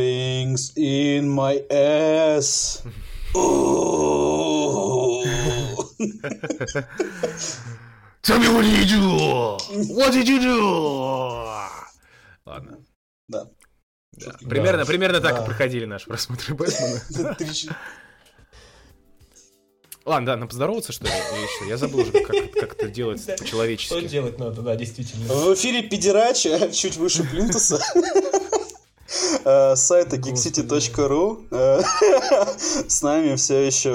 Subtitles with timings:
[0.00, 2.82] things in my ass.
[8.22, 9.02] Tell me what did you do?
[9.94, 10.58] What did you do?
[12.44, 12.78] Ладно.
[13.28, 13.46] Да.
[14.12, 14.32] Да.
[14.48, 14.84] Примерно, Да.
[14.86, 15.42] примерно так Да.
[15.42, 17.00] и проходили наши просмотры Бэтмена.
[20.04, 21.10] Ладно, да, нам поздороваться, что ли?
[21.56, 21.64] Что?
[21.64, 24.06] Я забыл уже, как, как это делать Что по-человечески.
[24.06, 25.26] делать надо, да, действительно.
[25.34, 27.80] В эфире Педерача, чуть выше Плинтуса.
[29.48, 31.46] Э, сайта geekcity.ru.
[31.52, 31.80] Э,
[32.88, 33.90] С нами все еще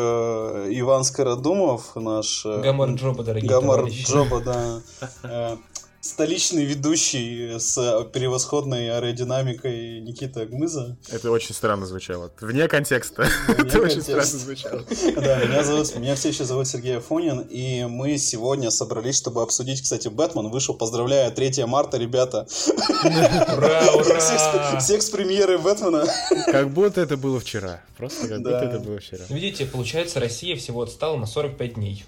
[0.69, 4.09] Иван Скородумов, наш э, Гамар Джоба, дорогие Гамар товарищи.
[4.09, 4.81] Джоба, да.
[6.03, 7.75] Столичный ведущий с
[8.11, 10.97] превосходной аэродинамикой Никита Гмыза.
[11.11, 12.31] Это очень странно звучало.
[12.41, 13.27] Вне контекста.
[13.47, 14.23] Вне Это очень контекста.
[14.23, 14.83] странно звучало.
[15.21, 19.83] Да, меня, зовут, меня все еще зовут Сергей Афонин, и мы сегодня собрались, чтобы обсудить,
[19.83, 22.47] кстати, Бэтмен вышел, поздравляю, 3 марта, ребята.
[23.03, 23.81] Ура,
[24.19, 24.79] Всех, с- ура!
[24.79, 26.07] всех с премьерой Бэтмена.
[26.47, 27.83] Как будто это было вчера.
[27.97, 29.23] Просто как будто это было вчера.
[29.29, 32.03] Видите, получается, Россия всего отстала на 45 дней.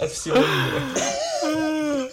[0.00, 2.10] От всего мира.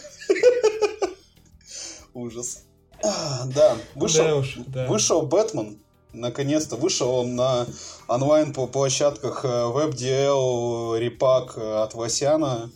[2.13, 2.63] Ужас.
[3.03, 4.88] А, Да, вышел, Да уж, да.
[4.88, 5.80] вышел Бэтмен.
[6.13, 7.67] Наконец-то вышел он на
[8.08, 12.71] онлайн по площадках э, WebDL, Репак э, от Васяна.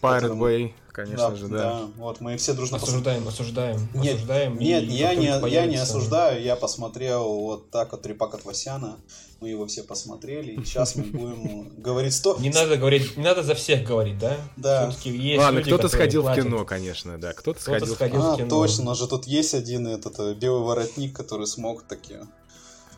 [0.00, 1.80] Pirate Bay, конечно Да, же, да.
[1.96, 4.58] Вот мы все дружно пос- Осуждаем, осуждаем, Нет, осуждаем.
[4.58, 8.96] Нет, я не, я не осуждаю, я посмотрел вот так вот Репак от Васяна.
[9.44, 12.34] Мы его все посмотрели, и сейчас мы будем говорить сто...
[12.40, 14.38] Не надо говорить, не надо за всех говорить, да?
[14.56, 14.90] Да.
[15.04, 16.44] Есть Ладно, люди, кто-то сходил в платят.
[16.46, 17.34] кино, конечно, да.
[17.34, 18.20] Кто-то Кто-то сходил в сходил.
[18.22, 18.30] кино.
[18.30, 18.48] А, в кино.
[18.48, 22.14] точно, у нас же тут есть один этот э, белый воротник, который смог таки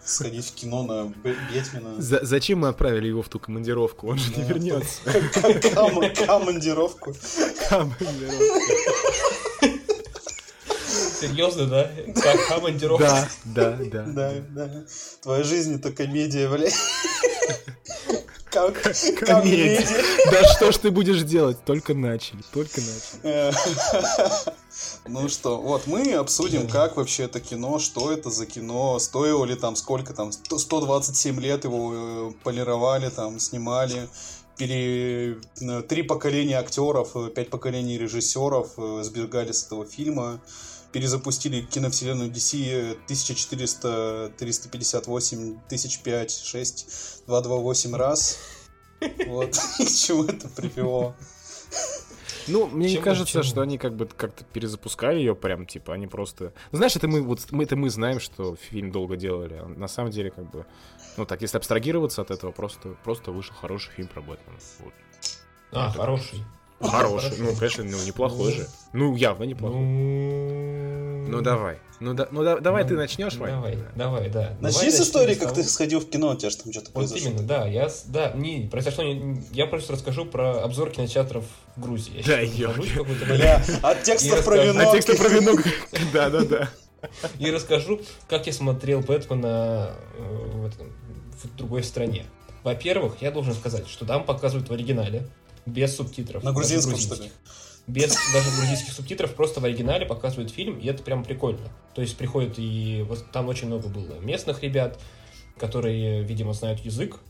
[0.05, 2.01] сходить в кино на Бетмена.
[2.01, 4.07] За- Зачем мы отправили его в ту командировку?
[4.07, 4.49] Он же не Да.
[4.55, 5.01] вернется.
[5.75, 7.13] Ком- Командировку.
[11.21, 11.91] Серьезно, да?
[12.15, 13.29] Как командировка?
[13.45, 14.05] Да, да, да.
[14.07, 14.71] Да, да.
[15.23, 16.69] Твоя жизнь это комедия, бля.
[18.51, 18.73] Ком-
[19.21, 19.87] Комедия.
[20.31, 21.59] Да что ж ты будешь делать?
[21.65, 23.21] Только начали, только начали.
[23.23, 23.53] Э,
[25.09, 29.55] Ну что, вот мы обсудим, как вообще это кино, что это за кино, стоило ли
[29.55, 34.09] там, сколько там, 100 127 лет его э, полировали, там, снимали,
[34.59, 35.39] пере...
[35.61, 38.73] э, три поколения актеров, пять поколений режиссеров
[39.03, 40.41] сбегали с этого фильма,
[40.97, 48.39] перезапустили киновселенную DC 1400, 358, 1005, 6, 228 раз.
[49.27, 51.15] Вот, и чему это привело.
[52.49, 56.55] Ну, мне не кажется, что они как бы как-то перезапускали ее прям, типа, они просто...
[56.73, 59.61] Ну, знаешь, это мы, вот, мы, это мы знаем, что фильм долго делали.
[59.63, 60.65] а на самом деле, как бы,
[61.19, 64.59] ну, так, если абстрагироваться от этого, просто, просто вышел хороший фильм про Бэтмена.
[64.79, 64.95] Вот.
[65.73, 66.43] А, хороший.
[66.81, 68.67] Хороший, ну, конечно, ну, неплохой же.
[68.93, 69.79] Ну, явно неплохой.
[69.81, 71.79] Ну, Ну, давай.
[71.99, 73.51] Ну, да, ну да, давай Ну, ты начнешь, Вань.
[73.53, 74.51] Давай, давай, да.
[74.61, 76.89] Начни Давай с истории, как того- ты сходил в кино, у тебя же там что-то
[76.89, 77.31] Вот произошло.
[77.31, 81.45] именно, да, я, да, не, произошло, не- я просто расскажу про обзор кинотеатров
[81.75, 82.23] в Грузии.
[82.27, 84.81] Я Да, Бля, от текстов про вино.
[84.91, 85.53] А тексты про вино...
[86.13, 86.69] Да-да-да.
[87.39, 90.93] И расскажу, как я смотрел Бэтмена э, в, этом-
[91.43, 92.27] в другой стране.
[92.63, 95.27] Во-первых, я должен сказать, что там показывают в оригинале,
[95.67, 96.43] без субтитров.
[96.43, 97.31] На даже грузинском, что ли?
[97.87, 101.71] Без даже грузинских субтитров, просто в оригинале показывают фильм, и это прям прикольно.
[101.95, 103.05] То есть приходят и...
[103.09, 104.99] Вот там очень много было местных ребят,
[105.59, 107.21] которые, видимо, знают язык,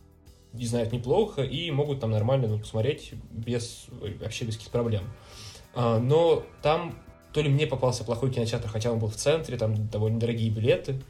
[0.58, 3.86] и знают неплохо, и могут там нормально ну, посмотреть без,
[4.20, 5.04] вообще без каких проблем.
[5.74, 6.98] А, но там
[7.32, 11.03] то ли мне попался плохой кинотеатр, хотя он был в центре, там довольно дорогие билеты,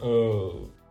[0.00, 0.50] э,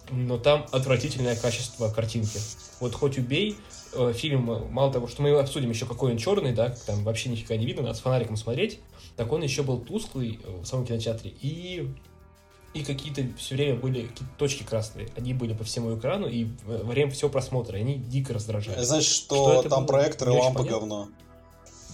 [0.09, 2.39] но там отвратительное качество картинки.
[2.79, 3.57] Вот хоть убей,
[3.93, 7.55] э, фильм, мало того, что мы обсудим еще какой он черный, да, там вообще нифига
[7.57, 8.79] не видно, надо с фонариком смотреть,
[9.15, 11.87] так он еще был тусклый э, в самом кинотеатре, и
[12.73, 15.09] и какие-то все время были какие-то точки красные.
[15.17, 18.81] Они были по всему экрану, и во время всего просмотра они дико раздражали.
[18.81, 19.87] Значит, Что что это там было?
[19.87, 21.09] проектор и Не очень лампа говно.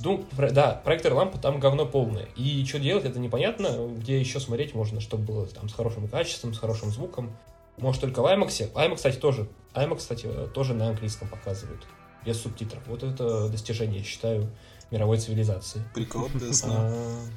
[0.04, 2.28] Ну, про- да, проектор лампа там говно полное.
[2.36, 3.90] И что делать, это непонятно.
[3.98, 7.36] Где еще смотреть можно, чтобы было там с хорошим качеством, с хорошим звуком.
[7.78, 8.72] Может, только в IMAX.
[8.74, 9.48] IMAX, кстати, тоже.
[9.74, 11.86] IMAX, кстати, тоже на английском показывают.
[12.26, 12.82] Без субтитров.
[12.88, 14.50] Вот это достижение, я считаю,
[14.92, 15.84] мировой цивилизации.
[15.94, 16.74] Прикол, ясно.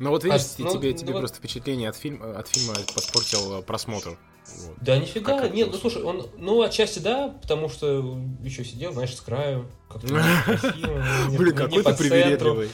[0.00, 2.48] А, Ну вот видишь, А, ну, тебе, ну тебе вот- просто впечатление от фильма, от
[2.48, 4.18] фильма подпортил э, просмотр.
[4.56, 4.76] Вот.
[4.80, 9.14] Да нифига, Как нет, ну слушай, он, ну отчасти да, потому что еще сидел, знаешь,
[9.14, 10.08] с краю, как-то
[11.36, 12.64] Блин, какой ты центру.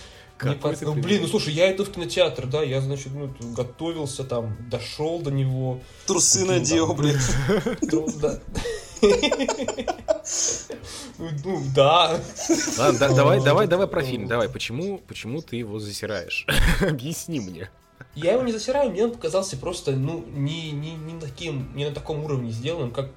[0.43, 4.23] Не ты ну, блин, ну слушай, я иду в кинотеатр, да, я, значит, ну, готовился
[4.23, 5.81] там, дошел до него.
[6.07, 6.97] Трусы Купил надел, там.
[6.97, 7.81] блядь.
[7.93, 8.41] Ну, да.
[11.19, 11.63] Ну.
[11.77, 14.07] Ладно, да- давай, О, давай, ну, давай про ну.
[14.07, 14.27] фильм.
[14.27, 16.47] Давай, почему, почему ты его засираешь?
[16.81, 17.71] Объясни мне.
[18.15, 21.95] Я его не засираю, мне он показался просто, ну, не, не, не, таким, не на
[21.95, 23.11] таком уровне сделанным, как,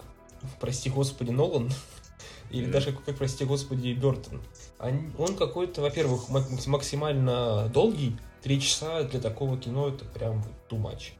[0.60, 1.72] прости господи, Нолан.
[2.52, 4.42] Или даже, как, прости господи, Бертон.
[4.80, 8.16] Он какой-то, во-первых, максимально долгий.
[8.42, 11.12] Три часа для такого кино это прям too much.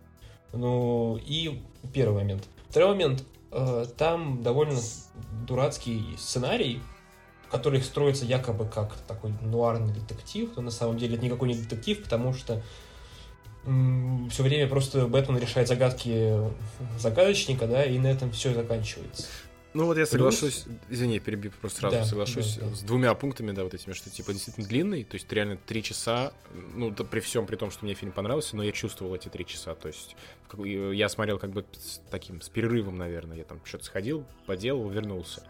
[0.54, 1.62] Ну, и
[1.94, 2.48] первый момент.
[2.70, 3.24] Второй момент.
[3.52, 4.80] Э, там довольно
[5.46, 6.82] дурацкий сценарий,
[7.52, 12.02] который строится якобы как такой нуарный детектив, но на самом деле это никакой не детектив,
[12.02, 12.62] потому что
[13.64, 16.40] все время просто Бэтмен решает загадки
[16.98, 19.28] загадочника, да, и на этом все заканчивается.
[19.74, 20.78] Ну вот я соглашусь, Плюс...
[20.90, 22.76] извини, перебью, просто сразу да, соглашусь да, да.
[22.76, 26.34] с двумя пунктами, да, вот этими, что типа действительно длинный, то есть реально три часа,
[26.74, 29.46] ну да, при всем при том, что мне фильм понравился, но я чувствовал эти три
[29.46, 30.16] часа, то есть
[30.56, 35.44] я смотрел как бы с таким, с перерывом, наверное, я там что-то сходил, поделал, вернулся.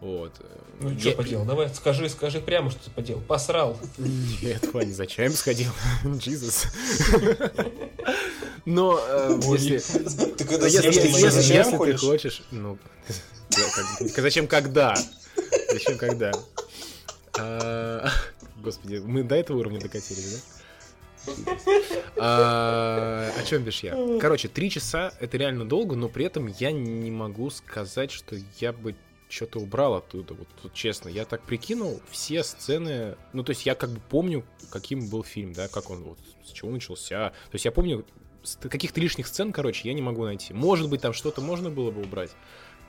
[0.00, 0.32] Вот.
[0.80, 0.98] Ну, я...
[0.98, 1.44] что поделал?
[1.44, 3.20] Давай, скажи, скажи прямо, что ты поделал.
[3.22, 3.78] Посрал.
[3.98, 5.72] Нет, Ваня, зачем сходил?
[6.18, 6.66] Джизус.
[8.64, 9.78] Но э, если...
[9.78, 12.42] Ты когда если ты хочешь...
[12.50, 12.78] Ну,
[14.16, 14.94] зачем когда?
[15.72, 16.32] Зачем когда?
[17.38, 18.08] А,
[18.62, 20.44] господи, мы до этого уровня докатились,
[21.26, 21.52] да?
[22.16, 23.96] А, о чем бишь я?
[24.20, 28.72] Короче, три часа это реально долго, но при этом я не могу сказать, что я
[28.72, 28.94] бы
[29.28, 31.08] что-то убрал оттуда, вот, вот честно.
[31.08, 35.52] Я так прикинул, все сцены, ну, то есть я как бы помню, каким был фильм,
[35.52, 37.30] да, как он, вот, с чего начался.
[37.30, 38.06] То есть я помню,
[38.60, 40.54] каких-то лишних сцен, короче, я не могу найти.
[40.54, 42.30] Может быть, там что-то можно было бы убрать,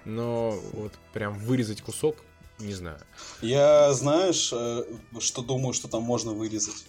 [0.06, 2.16] но вот прям вырезать кусок,
[2.60, 3.00] не знаю.
[3.42, 4.84] Я, знаешь, э,
[5.20, 6.86] что думаю, что там можно вырезать?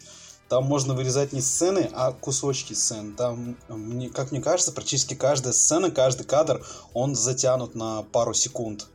[0.49, 3.15] Там можно вырезать не сцены, а кусочки сцен.
[3.15, 8.89] Там, мне, как мне кажется, практически каждая сцена, каждый кадр, он затянут на пару секунд.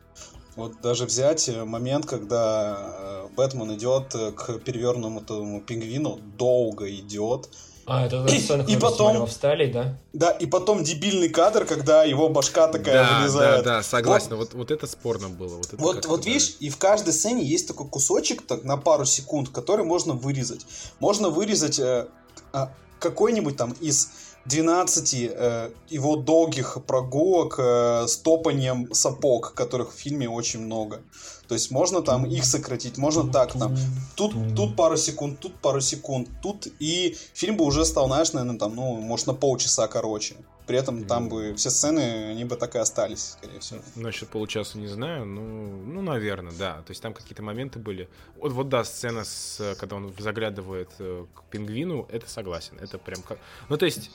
[0.55, 7.49] Вот даже взять э, момент, когда э, Бэтмен идет э, к перевернутому пингвину, долго идет.
[7.87, 9.97] А, это сцена, и потом в Австралии, да?
[10.13, 13.63] Да, и потом дебильный кадр, когда его башка такая да, вылезает.
[13.63, 14.29] Да, да, согласен.
[14.31, 15.57] Вот, вот, вот это спорно было.
[15.57, 19.05] Вот, это вот, вот видишь, и в каждой сцене есть такой кусочек так, на пару
[19.05, 20.65] секунд, который можно вырезать.
[20.99, 22.07] Можно вырезать э,
[22.53, 22.67] э,
[22.97, 24.09] какой-нибудь там из
[24.45, 31.01] 12 э, его долгих прогулок э, с топанием сапог, которых в фильме очень много.
[31.47, 33.75] То есть можно там их сократить, можно так там.
[34.15, 38.59] Тут, тут пару секунд, тут пару секунд, тут и фильм бы уже стал, знаешь, наверное,
[38.59, 40.35] там, ну, может, на полчаса короче.
[40.67, 43.81] При этом там бы все сцены, они бы так и остались, скорее всего.
[43.95, 46.81] Насчет получаса не знаю, ну, ну, наверное, да.
[46.81, 48.09] То есть там какие-то моменты были.
[48.37, 52.79] Вот, вот да, сцена, с, когда он заглядывает э, к пингвину, это согласен.
[52.79, 53.37] Это прям как...
[53.69, 54.09] Ну, то есть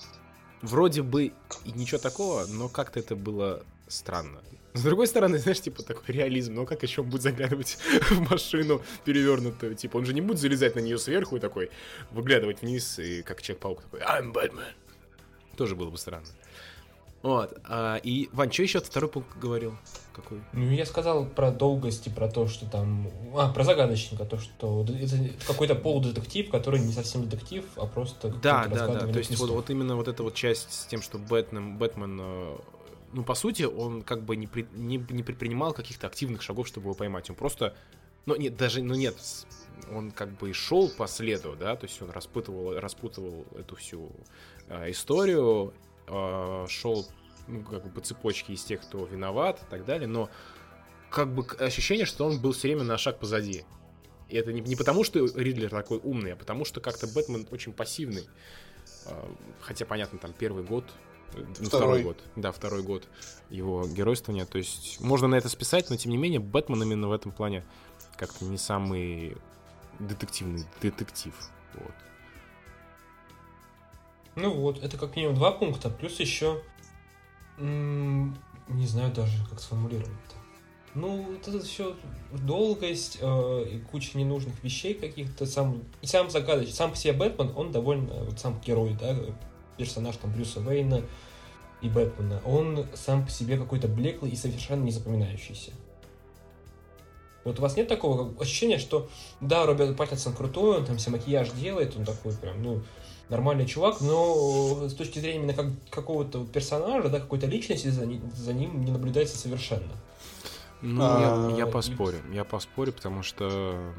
[0.62, 1.32] вроде бы
[1.64, 4.40] и ничего такого, но как-то это было странно.
[4.72, 7.78] С другой стороны, знаешь, типа такой реализм, но как еще он будет заглядывать
[8.10, 9.74] в машину перевернутую?
[9.74, 11.70] Типа он же не будет залезать на нее сверху и такой
[12.10, 14.74] выглядывать вниз, и как Человек-паук такой «I'm Batman».
[15.56, 16.26] Тоже было бы странно.
[17.22, 17.58] Вот.
[17.64, 19.76] А, и, Вань, что еще второй пункт говорил?
[20.14, 20.40] Какой?
[20.52, 23.10] Ну, я сказал про долгость и про то, что там...
[23.34, 28.30] А, про загадочника, то, что это какой-то полудетектив, который не совсем детектив, а просто...
[28.42, 29.06] Да, да, да.
[29.06, 32.56] То есть вот, вот именно вот эта вот часть с тем, что Бэтмен, Бэтмен э,
[33.12, 36.86] ну, по сути, он как бы не, при, не, не предпринимал каких-то активных шагов, чтобы
[36.86, 37.28] его поймать.
[37.28, 37.74] Он просто...
[38.26, 39.16] Ну, нет, даже, ну, нет,
[39.92, 44.10] он как бы шел по следу, да, то есть он распутывал, распутывал эту всю
[44.68, 45.72] э, историю,
[46.10, 47.06] э, шел
[47.46, 50.30] ну, как бы по цепочке из тех, кто виноват и так далее, но
[51.10, 53.64] как бы ощущение, что он был все время на шаг позади.
[54.28, 57.72] И это не, не потому, что Ридлер такой умный, а потому что как-то Бэтмен очень
[57.72, 58.28] пассивный.
[59.06, 59.28] Э,
[59.60, 60.84] хотя, понятно, там первый год,
[61.34, 61.68] э, ну, второй.
[61.68, 63.08] второй год, да, второй год
[63.50, 64.46] его геройствования.
[64.46, 67.64] То есть можно на это списать, но тем не менее Бэтмен именно в этом плане
[68.16, 69.36] как-то не самый
[69.98, 71.34] детективный детектив.
[71.74, 71.94] Вот.
[74.36, 76.62] Ну вот, это как минимум два пункта, плюс еще
[77.58, 80.36] не знаю даже, как сформулировать-то.
[80.94, 81.94] Ну, вот это все
[82.32, 85.46] долгость э, и куча ненужных вещей каких-то.
[85.46, 86.74] Сам, сам загадочный.
[86.74, 89.16] Сам по себе Бэтмен, он довольно, вот сам герой, да,
[89.76, 91.02] персонаж там Брюса Вейна
[91.80, 95.72] и Бэтмена, он сам по себе какой-то блеклый и совершенно не запоминающийся.
[97.44, 99.08] Вот у вас нет такого ощущения, что
[99.40, 102.82] да, Роберт Паттинсон крутой, он там все макияж делает, он такой прям, ну,
[103.30, 108.52] нормальный чувак, но с точки зрения именно как, какого-то персонажа, да, какой-то личности за, за
[108.52, 109.92] ним не наблюдается совершенно.
[110.82, 113.92] Ну, а, я, я поспорю, я поспорю, потому что,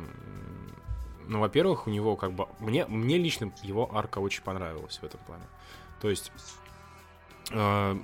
[1.27, 5.19] ну, во-первых, у него как бы, мне, мне лично его арка очень понравилась в этом
[5.25, 5.45] плане.
[6.01, 6.31] То есть,
[7.51, 7.97] э,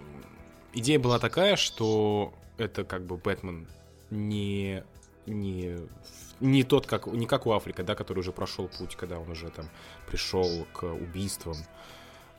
[0.74, 3.68] идея была такая, что это как бы Бэтмен
[4.12, 4.84] не,
[5.26, 5.80] не
[6.40, 9.50] не тот, как, не как у Африка, да, который уже прошел путь, когда он уже
[9.50, 9.70] там
[10.10, 11.56] пришел к убийствам.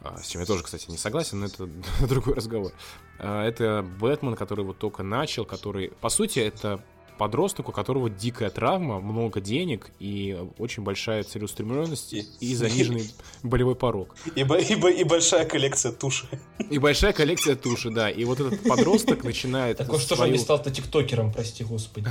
[0.01, 1.69] а, с чем я тоже, кстати, не согласен, но это
[2.07, 2.73] другой разговор.
[3.19, 6.81] А, это Бэтмен, который вот только начал, который, по сути, это
[7.19, 13.11] подросток, у которого дикая травма, много денег и очень большая целеустремленность и, и заниженный
[13.43, 14.15] болевой порог.
[14.35, 16.27] И, и, и большая коллекция туши.
[16.71, 18.09] И большая коллекция туши, да.
[18.09, 19.79] И вот этот подросток начинает...
[19.79, 22.09] Такой, что же он не стал-то тиктокером, прости господи.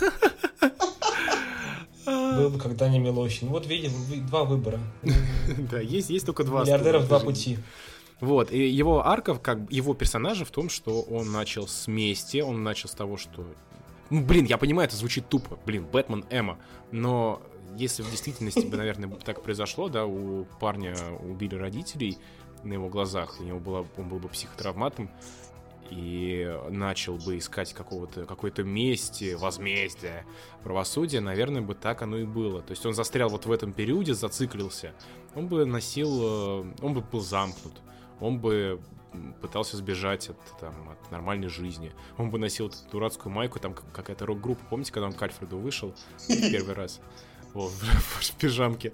[2.36, 3.48] Был бы когда не Милохин.
[3.48, 3.92] Вот видим,
[4.26, 4.80] два выбора.
[5.70, 6.62] Да, есть, есть только два.
[6.62, 7.58] Миллиардеров два пути.
[8.20, 12.62] Вот, и его арка, как его персонажа в том, что он начал с мести, он
[12.62, 13.46] начал с того, что...
[14.10, 16.58] Ну, блин, я понимаю, это звучит тупо, блин, Бэтмен Эмма,
[16.90, 17.40] но
[17.76, 22.18] если в действительности бы, наверное, так произошло, да, у парня убили родителей
[22.62, 25.10] на его глазах, у него было, он был бы психотравматом,
[25.90, 30.24] и начал бы искать какого-то, какой-то мести, возмездия,
[30.62, 32.62] правосудия, наверное, бы так оно и было.
[32.62, 34.94] То есть он застрял вот в этом периоде, зациклился.
[35.34, 37.74] Он бы носил, э, он бы был замкнут,
[38.20, 38.80] он бы
[39.40, 41.92] пытался сбежать от, там, от нормальной жизни.
[42.16, 45.94] Он бы носил эту дурацкую майку, там какая-то рок-группа, помните, когда он к Альфреду вышел
[46.28, 47.00] первый раз?
[47.54, 47.72] Вот,
[48.20, 48.92] в пижамке.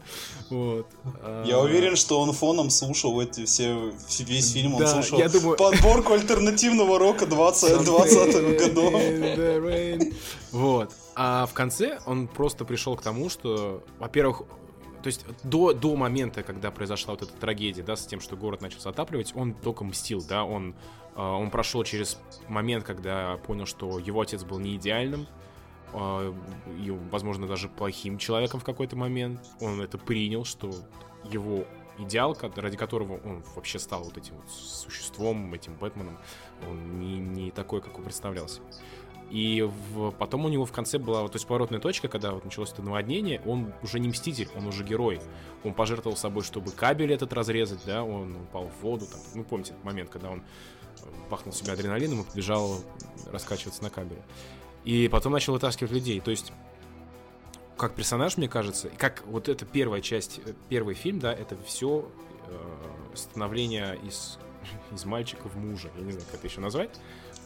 [0.51, 0.87] Вот.
[1.45, 5.57] Я уверен, что он фоном слушал эти все, весь фильм, он да, слушал я думаю...
[5.57, 9.03] подборку альтернативного рока 20 20 годов.
[10.53, 10.93] Вот.
[11.15, 14.43] А в конце он просто пришел к тому, что, во-первых,
[15.03, 18.61] то есть до, до момента, когда произошла вот эта трагедия, да, с тем, что город
[18.61, 20.75] начал затапливать, он только мстил, да, он,
[21.15, 25.46] а, он прошел через момент, когда понял, что его отец был не идеальным, а,
[25.97, 29.41] и, возможно, даже плохим человеком в какой-то момент.
[29.61, 30.71] Он это принял, что
[31.25, 31.65] его
[31.99, 36.19] идеал, ради которого он вообще стал вот этим вот существом, этим Бэтменом,
[36.69, 38.61] он не, не такой, как он представлялся.
[39.31, 42.73] И в, потом у него в конце была, то есть поворотная точка, когда вот началось
[42.73, 45.21] это наводнение, он уже не мститель, он уже герой.
[45.65, 49.73] Он пожертвовал собой, чтобы кабель этот разрезать, да, он упал в воду, там, ну, помните
[49.73, 50.43] этот момент, когда он
[51.29, 52.77] пахнул себя адреналином и побежал
[53.33, 54.23] раскачиваться на кабеле.
[54.87, 56.21] И потом начал вытаскивать людей.
[56.21, 56.53] То есть,
[57.77, 62.09] как персонаж, мне кажется, как вот эта первая часть, э, первый фильм, да, это все
[62.47, 64.39] э, становление из,
[64.95, 65.91] из мальчика в мужа.
[65.97, 66.91] Я не знаю, как это еще назвать.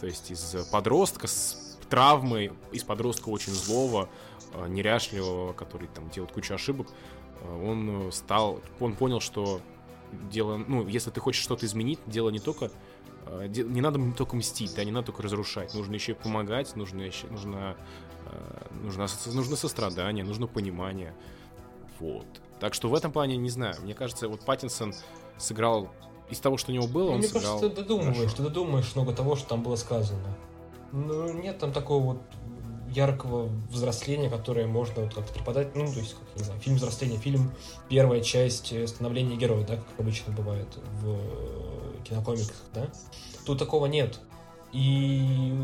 [0.01, 4.11] То есть из подростка с травмой, из подростка очень злого,
[4.53, 6.89] э, неряшливого, который там делает кучу ошибок,
[7.41, 9.63] э, он стал, он понял, что
[10.31, 12.71] дело, ну, если ты хочешь что-то изменить, дело не только Э,
[13.47, 17.27] не надо только мстить, да, не надо только разрушать, нужно еще и помогать, нужно еще,
[17.29, 17.77] нужно,
[18.27, 21.15] э, нужно, нужно сострадание, нужно понимание,
[21.99, 22.27] вот.
[22.59, 24.95] Так что в этом плане, не знаю, мне кажется, вот Паттинсон
[25.39, 25.91] сыграл
[26.29, 28.37] из того, что у него было, ну, он мне сыграл кажется, ты додумываешь, хорошо.
[28.37, 30.37] ты додумаешь много того, что там было сказано.
[30.93, 32.23] Ну, нет там такого вот
[32.93, 37.17] яркого взросления, которое можно вот как-то преподать, ну, то есть, как, не знаю, фильм взросления,
[37.17, 37.53] фильм,
[37.89, 40.69] первая часть становления героя, да, как обычно бывает
[41.01, 42.89] в кинокомиксах, да,
[43.45, 44.21] тут такого нет.
[44.73, 45.55] И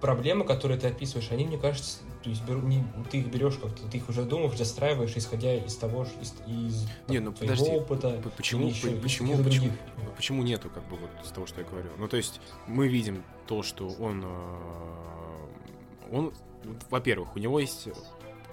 [0.00, 3.86] проблемы, которые ты описываешь, они, мне кажется, то есть беру, не, ты их берешь как-то,
[3.88, 8.22] ты их уже думаешь, застраиваешь, исходя из того, из, из не, ну, твоего подожди, опыта.
[8.36, 9.70] Почему, еще, почему, почему,
[10.16, 11.88] почему нету, как бы, вот из того, что я говорю?
[11.98, 14.28] Ну, то есть, мы видим то, что он, э,
[16.14, 16.32] он,
[16.90, 17.88] во-первых, у него есть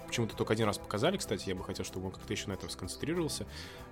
[0.06, 2.68] почему-то только один раз показали, кстати, я бы хотел, чтобы он как-то еще на этом
[2.68, 3.46] сконцентрировался.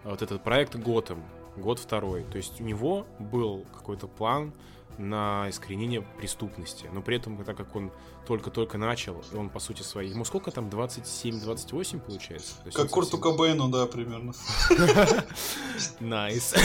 [0.05, 1.25] Вот этот проект Готэм,
[1.57, 2.25] год второй.
[2.25, 4.53] То есть у него был какой-то план
[4.99, 6.91] на искоренение преступности.
[6.93, 7.91] Но при этом, так как он
[8.27, 10.11] только-только начал, и он, по сути, своей...
[10.11, 12.57] Ему сколько там, 27-28 получается?
[12.75, 13.37] Как Курту совсем...
[13.37, 14.35] Кобейну, да, примерно.
[16.01, 16.55] Nice.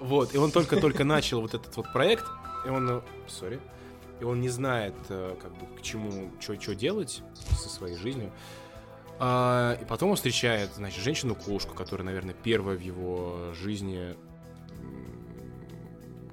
[0.00, 2.26] Вот, и он только-только начал вот этот вот проект,
[2.66, 3.02] и он...
[3.26, 3.58] Сори
[4.20, 8.32] и он не знает, э, как бы, к чему, что делать со своей жизнью.
[9.18, 14.16] А, и потом он встречает, значит, женщину-кошку, которая, наверное, первая в его жизни,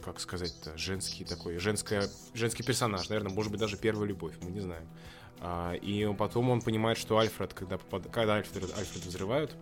[0.04, 4.60] как сказать-то, женский такой, женская, женский персонаж, наверное, может быть, даже первая любовь, мы не
[4.60, 4.88] знаем.
[5.40, 8.12] А, и потом он понимает, что Альфред, когда, попад...
[8.12, 9.56] когда Альфред, Альфред взрывают,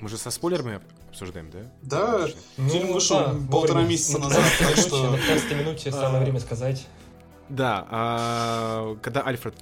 [0.00, 1.72] мы же со спойлерами обсуждаем, да?
[1.82, 2.28] Да,
[2.58, 5.10] ну, фильм вышел да, полтора месяца назад, так что...
[5.10, 6.86] На 15 минуте самое время сказать.
[7.48, 9.54] Да, а когда Альфред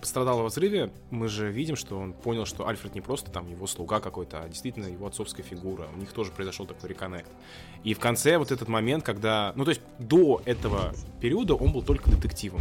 [0.00, 3.66] пострадал во взрыве, мы же видим, что он понял, что Альфред не просто там его
[3.66, 5.88] слуга какой-то, а действительно его отцовская фигура.
[5.94, 7.30] У них тоже произошел такой реконнект.
[7.84, 9.52] И в конце вот этот момент, когда...
[9.56, 12.60] Ну, то есть до этого периода он был только детективом.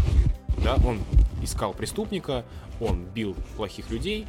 [0.64, 1.00] Да, он
[1.42, 2.44] искал преступника,
[2.82, 4.28] он бил плохих людей.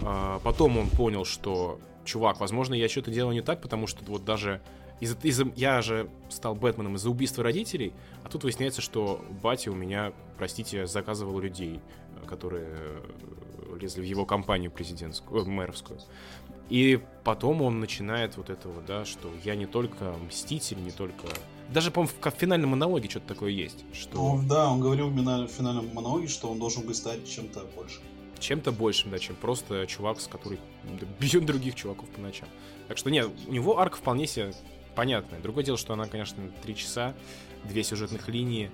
[0.00, 4.24] А потом он понял, что, чувак, возможно, я что-то делаю не так, потому что вот
[4.24, 4.62] даже
[5.00, 7.92] из, из, я же стал Бэтменом из-за убийства родителей,
[8.24, 11.80] а тут выясняется, что батя у меня, простите, заказывал людей,
[12.26, 16.00] которые э, лезли в его компанию президентскую, э, мэровскую.
[16.68, 21.28] И потом он начинает вот это вот, да, что я не только мститель, не только...
[21.72, 23.84] Даже, по-моему, в финальном монологе что-то такое есть.
[23.92, 24.16] Что...
[24.16, 28.02] Ну, да, он говорил в финальном монологе, что он должен быть стать чем-то большим.
[28.38, 30.58] Чем-то большим, да, чем просто чувак, с который
[31.20, 32.48] бьет других чуваков по ночам.
[32.88, 34.52] Так что, нет, у него арка вполне себе
[34.96, 35.40] понятная.
[35.40, 37.14] Другое дело, что она, конечно, три часа,
[37.64, 38.72] две сюжетных линии,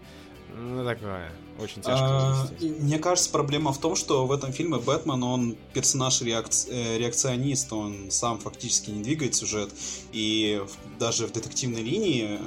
[0.55, 1.33] ну, такое.
[1.59, 6.21] Очень тяжко а, Мне кажется, проблема в том, что в этом фильме Бэтмен, он персонаж
[6.23, 6.69] реакци...
[6.71, 9.71] Э, реакционист, он сам фактически не двигает сюжет.
[10.13, 10.63] И
[10.99, 12.39] даже в детективной линии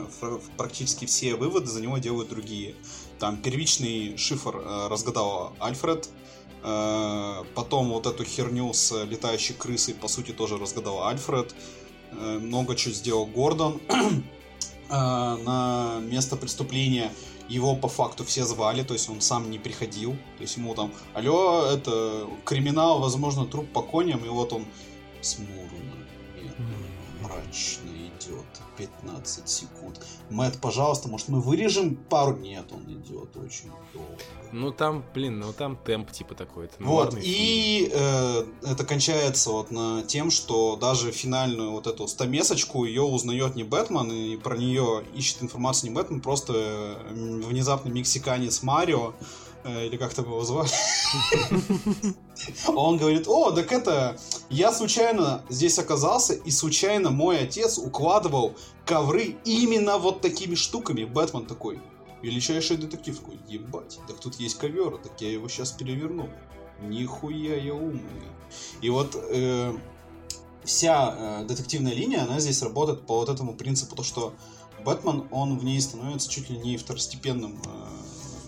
[0.57, 2.75] практически все выводы за него делают другие.
[3.19, 6.09] Там первичный шифр э, разгадал Альфред,
[6.63, 11.55] э, потом вот эту херню с летающей крысой, по сути, тоже разгадал Альфред.
[12.19, 13.81] Много чего сделал Гордон.
[14.89, 17.11] На место преступления
[17.49, 20.13] его по факту все звали, то есть он сам не приходил.
[20.37, 24.65] То есть ему там, алло, это криминал, возможно, труп по коням, и вот он
[25.21, 25.95] смурно,
[27.25, 28.45] мрачно идет
[28.77, 30.05] 15 секунд.
[30.29, 32.35] Мэтт, пожалуйста, может мы вырежем пару?
[32.37, 34.17] Нет, он идет очень долго.
[34.51, 36.65] Ну там, блин, ну там темп типа такой.
[36.65, 42.85] Это вот, и э, это кончается вот на тем, что даже финальную вот эту стамесочку
[42.85, 48.63] ее узнает не Бэтмен, и про нее ищет информацию не Бэтмен, просто э, внезапный мексиканец
[48.63, 49.13] Марио,
[49.65, 50.69] или как там его звали.
[52.67, 54.17] Он говорит, о, так это,
[54.49, 58.55] я случайно здесь оказался, и случайно мой отец укладывал
[58.85, 61.05] ковры именно вот такими штуками.
[61.05, 61.79] Бэтмен такой,
[62.25, 66.27] Величайший детектив такой, ебать, так тут есть ковер, так я его сейчас переверну.
[66.81, 68.01] Нихуя я умный.
[68.81, 69.77] И вот э,
[70.63, 74.33] вся э, детективная линия, она здесь работает по вот этому принципу, то что
[74.83, 77.69] Бэтмен, он в ней становится чуть ли не второстепенным э,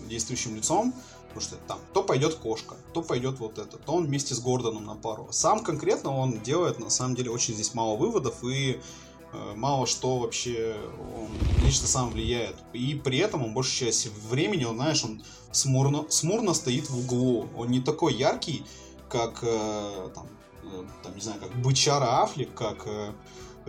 [0.08, 0.94] действующим лицом,
[1.28, 4.84] потому что там то пойдет кошка, то пойдет вот это, то он вместе с Гордоном
[4.84, 5.28] на пару.
[5.30, 8.80] Сам конкретно он делает на самом деле очень здесь мало выводов и
[9.32, 10.76] Э, мало что вообще
[11.16, 11.28] он
[11.64, 12.56] лично сам влияет.
[12.72, 17.48] И при этом он большую часть времени, он, знаешь, он смурно, смурно стоит в углу.
[17.56, 18.64] Он не такой яркий,
[19.08, 20.26] как э, там,
[20.64, 23.12] э, там, не знаю, как Бычара Афлик, как э,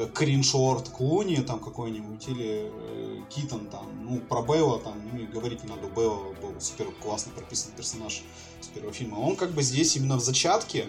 [0.08, 5.64] Криншорт Клуни там какой-нибудь, или э, Китон там, ну, про Бейла там, ну, и говорить
[5.64, 8.22] не надо, у Бейла был супер классно прописан персонаж
[8.62, 9.18] с первого фильма.
[9.20, 10.88] Он как бы здесь именно в зачатке,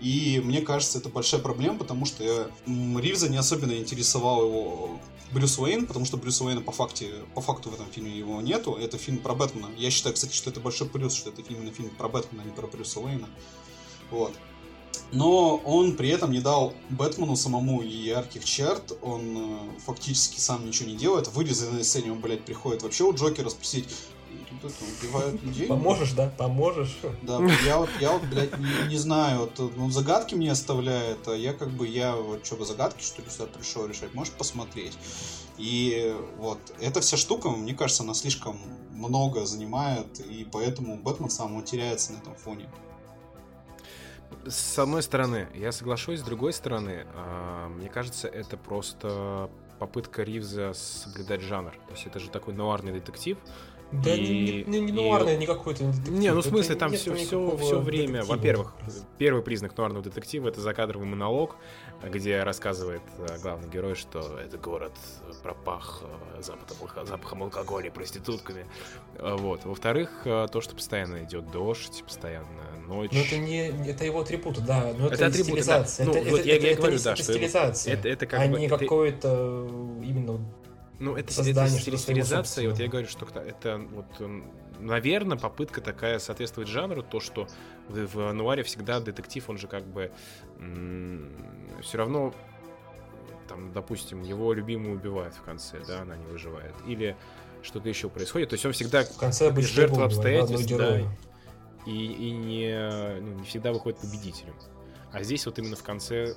[0.00, 5.00] и мне кажется, это большая проблема, потому что Ривза не особенно интересовал его
[5.32, 8.74] Брюс Уэйн, потому что Брюс Уэйна по, факте, по факту в этом фильме его нету.
[8.74, 9.68] Это фильм про Бэтмена.
[9.76, 12.52] Я считаю, кстати, что это большой плюс, что это именно фильм про Бэтмена, а не
[12.52, 13.28] про Брюса Уэйна.
[14.10, 14.32] Вот.
[15.10, 20.90] Но он при этом не дал Бэтмену самому ярких черт, он э, фактически сам ничего
[20.90, 21.28] не делает.
[21.28, 23.88] В вырезанной сцене он, блядь, приходит вообще у Джокера спросить,
[24.60, 25.66] тут это, убивают людей.
[25.66, 26.32] Поможешь, да?
[26.36, 26.98] Поможешь.
[27.22, 31.34] Да, я вот, я вот, блядь, не, не знаю, вот, ну, загадки мне оставляет, а
[31.34, 34.96] я как бы, я вот, что, загадки, что ли, сюда пришел решать, можешь посмотреть.
[35.56, 38.58] И вот, эта вся штука, мне кажется, она слишком
[38.92, 42.68] много занимает, и поэтому Бэтмен сам теряется на этом фоне.
[44.46, 50.72] С одной стороны, я соглашусь, с другой стороны, э, мне кажется, это просто попытка Ривза
[50.74, 51.72] соблюдать жанр.
[51.72, 53.38] То есть это же такой нуарный детектив,
[53.90, 55.38] да и, не, не, не нуарное, и...
[55.38, 56.12] не какой-то детектив.
[56.12, 58.22] Не, ну в смысле, там все, все, все время.
[58.22, 58.74] Во-первых,
[59.16, 61.56] первый признак нуарного детектива это закадровый монолог,
[62.02, 64.92] где рассказывает э, главный герой, что этот город
[65.42, 66.02] пропах
[66.36, 68.66] э, запахом, запахом алкоголя и проститутками.
[69.16, 69.64] Э, вот.
[69.64, 72.46] Во-вторых, то, что постоянно идет дождь, постоянно
[72.86, 73.10] ночь.
[73.12, 74.92] Ну это не это его атрибуты, да.
[74.96, 76.06] Но это, это атрибуты, стилизация.
[76.06, 76.12] Да.
[76.12, 77.94] Ну, это, вот это, я, это, я это, говорю, да, что стилизация.
[77.94, 78.78] Это, это как а бы, не это...
[78.78, 79.68] какое-то
[80.02, 80.40] именно
[81.00, 84.06] ну, это, создание, это стилизация, вот я говорю, что это вот,
[84.78, 87.46] наверное, попытка такая соответствовать жанру, то, что
[87.88, 90.12] в, нуаре всегда детектив, он же как бы
[91.82, 92.34] все равно
[93.48, 96.74] там, допустим, его любимую убивают в конце, да, она не выживает.
[96.86, 97.16] Или
[97.62, 98.50] что-то еще происходит.
[98.50, 101.00] То есть он всегда в конце жертва обстоятельств, да,
[101.86, 104.54] и, и не, ну, не всегда выходит победителем.
[105.12, 106.34] А здесь вот именно в конце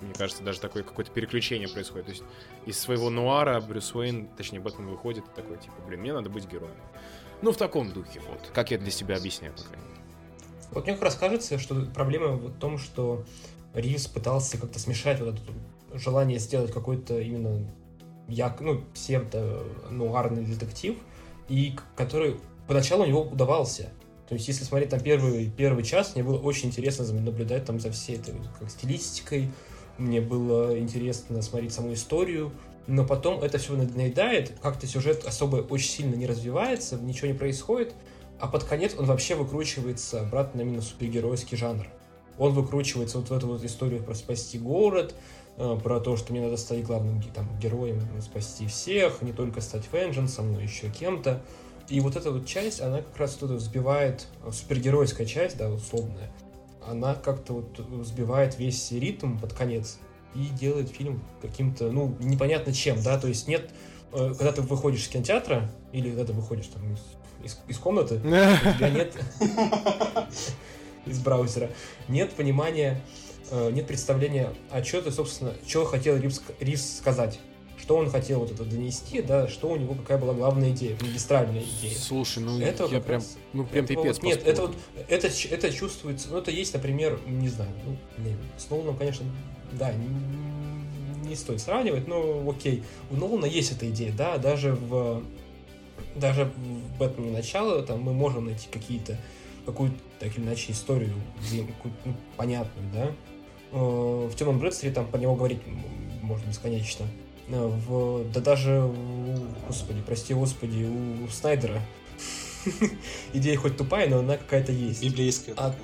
[0.00, 2.06] мне кажется, даже такое какое-то переключение происходит.
[2.06, 2.24] То есть
[2.66, 6.50] из своего нуара Брюс Уэйн, точнее, Бэтмен выходит и такой, типа, блин, мне надо быть
[6.50, 6.74] героем.
[7.42, 8.50] Ну, в таком духе, вот.
[8.54, 10.00] Как я для себя объясняю, по крайней мере.
[10.70, 13.24] Вот мне как раз кажется, что проблема в том, что
[13.74, 17.68] Ривз пытался как-то смешать вот это желание сделать какой-то именно
[18.28, 20.96] як, ну, псевдо-нуарный детектив,
[21.48, 23.90] и который поначалу у него удавался.
[24.28, 27.90] То есть, если смотреть там первый, первый час, мне было очень интересно наблюдать там за
[27.90, 29.50] всей этой как стилистикой,
[29.98, 32.52] мне было интересно смотреть саму историю,
[32.86, 37.94] но потом это все наедает, как-то сюжет особо очень сильно не развивается, ничего не происходит,
[38.40, 41.86] а под конец он вообще выкручивается обратно на именно супергеройский жанр.
[42.38, 45.14] Он выкручивается вот в эту вот историю про спасти город,
[45.58, 49.84] э, про то, что мне надо стать главным там, героем, спасти всех, не только стать
[49.92, 51.40] Вендженсом, но еще кем-то.
[51.88, 56.32] И вот эта вот часть, она как раз тут взбивает, супергеройская часть, да, условная,
[56.86, 59.98] она как-то вот взбивает весь ритм под конец
[60.34, 63.70] и делает фильм каким-то, ну, непонятно чем, да, то есть нет,
[64.12, 67.00] э, когда ты выходишь из кинотеатра, или когда ты выходишь там из,
[67.44, 69.14] из, из комнаты, у тебя нет
[71.06, 71.70] из браузера,
[72.08, 73.00] нет понимания,
[73.50, 77.40] э, нет представления, а что ты, собственно, что хотел Ривз, Ривз сказать
[77.82, 81.62] что он хотел вот это донести, да, что у него какая была главная идея, магистральная
[81.62, 81.98] идея.
[81.98, 84.18] Слушай, ну это я прям, раз, ну прям пипец.
[84.18, 84.76] Вот, нет, это вот,
[85.08, 89.26] это, это чувствуется, ну это есть, например, не знаю, ну, не, с Ноланом, конечно,
[89.72, 89.92] да,
[91.24, 95.22] не, стоит сравнивать, но окей, у Нолана есть эта идея, да, даже в
[96.14, 99.16] даже в Бэтмене начало там мы можем найти какие-то
[99.64, 101.14] какую-то так или иначе историю
[102.04, 103.12] ну, понятную, да.
[103.72, 105.60] Э, в Темном Брэдстере там по него говорить
[106.20, 107.06] можно бесконечно.
[107.48, 108.90] Э, в, да даже,
[109.66, 110.84] господи, прости господи,
[111.24, 111.80] у Снайдера
[113.32, 115.02] идея хоть тупая, но она какая-то есть.
[115.02, 115.54] Библейская.
[115.56, 115.74] А,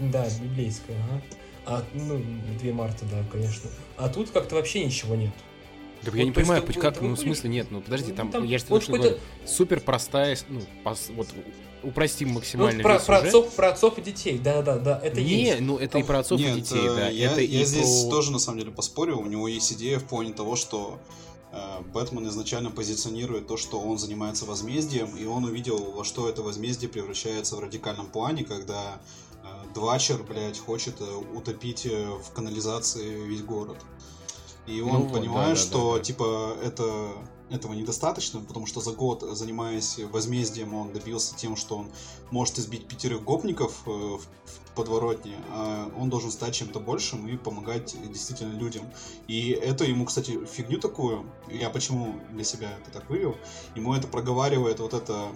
[0.00, 1.22] да, библейская, ага.
[1.66, 2.22] А, ну,
[2.58, 3.70] две марта, да, конечно.
[3.96, 5.32] А тут как-то вообще ничего нет.
[6.02, 8.44] Да вот, я не понимаю, есть, как, ну, в смысле нет, ну, подожди, там, там
[8.44, 11.28] я же вот говорю, супер простая, ну, пос, вот,
[11.82, 15.60] упростим максимально ну, про, про, отцов, про отцов и детей, да-да, да, это не, есть.
[15.60, 17.08] ну, это и про отцов нет, и детей, да.
[17.08, 18.10] Я, это я и здесь про...
[18.10, 20.98] тоже, на самом деле, поспорю, у него есть идея в плане того, что
[21.52, 21.56] э,
[21.92, 26.90] Бэтмен изначально позиционирует то, что он занимается возмездием, и он увидел, во что это возмездие
[26.90, 29.23] превращается в радикальном плане, когда э,
[29.74, 33.76] Двачер, блядь, хочет э, утопить э, в канализации весь город.
[34.66, 36.04] И он ну, понимает, да, да, что да, да.
[36.04, 37.12] типа это
[37.50, 41.90] этого недостаточно, потому что за год, занимаясь возмездием, он добился тем, что он
[42.30, 44.26] может избить пятерых гопников э, в
[44.74, 48.86] подворотне, а он должен стать чем-то большим и помогать действительно людям.
[49.28, 53.36] И это ему, кстати, фигню такую, я почему для себя это так вывел,
[53.74, 55.28] ему это проговаривает вот это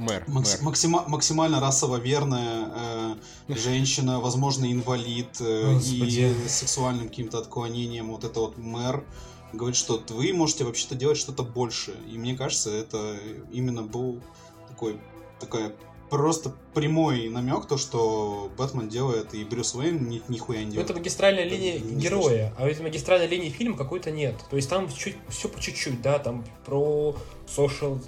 [0.00, 0.62] Мэр, Макс, мэр.
[0.62, 3.14] Максима, максимально расово верная э,
[3.54, 8.10] женщина, возможно, инвалид э, и с сексуальным каким-то отклонением.
[8.10, 9.04] Вот это вот мэр
[9.52, 11.98] говорит, что вы можете вообще-то делать что-то большее.
[12.08, 13.18] И мне кажется, это
[13.52, 14.22] именно был
[14.68, 14.98] такой,
[15.38, 15.74] такая
[16.10, 20.90] просто прямой намек, то, что Бэтмен делает, и Брюс Уэйн ни, нихуя не делает.
[20.90, 24.34] Это магистральная линия это героя, а в магистральной линии фильма какой-то нет.
[24.50, 28.02] То есть там чуть, все по чуть-чуть, да, там про social,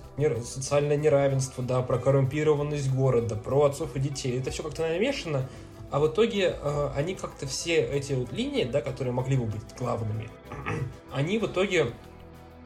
[0.45, 4.39] социальное неравенство, да, про коррумпированность города, про отцов и детей.
[4.39, 5.49] Это все как-то намешано,
[5.91, 9.63] а в итоге э, они как-то все эти вот линии, да, которые могли бы быть
[9.79, 10.29] главными,
[11.13, 11.93] они в итоге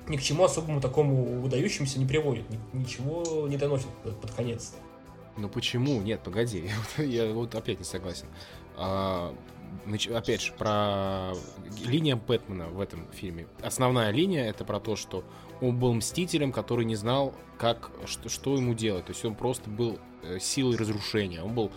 [0.08, 4.74] ни к чему особому такому выдающемуся не приводят, ничего не доносят под конец.
[5.36, 6.00] Ну почему?
[6.00, 6.70] Нет, погоди.
[6.98, 8.26] Я вот опять не согласен.
[8.76, 9.34] А,
[10.14, 11.32] опять же, про
[11.84, 13.46] линия Бэтмена в этом фильме.
[13.60, 15.24] Основная линия это про то, что
[15.60, 19.06] он был мстителем, который не знал, как, что, что ему делать.
[19.06, 21.42] То есть он просто был э, силой разрушения.
[21.42, 21.70] Он был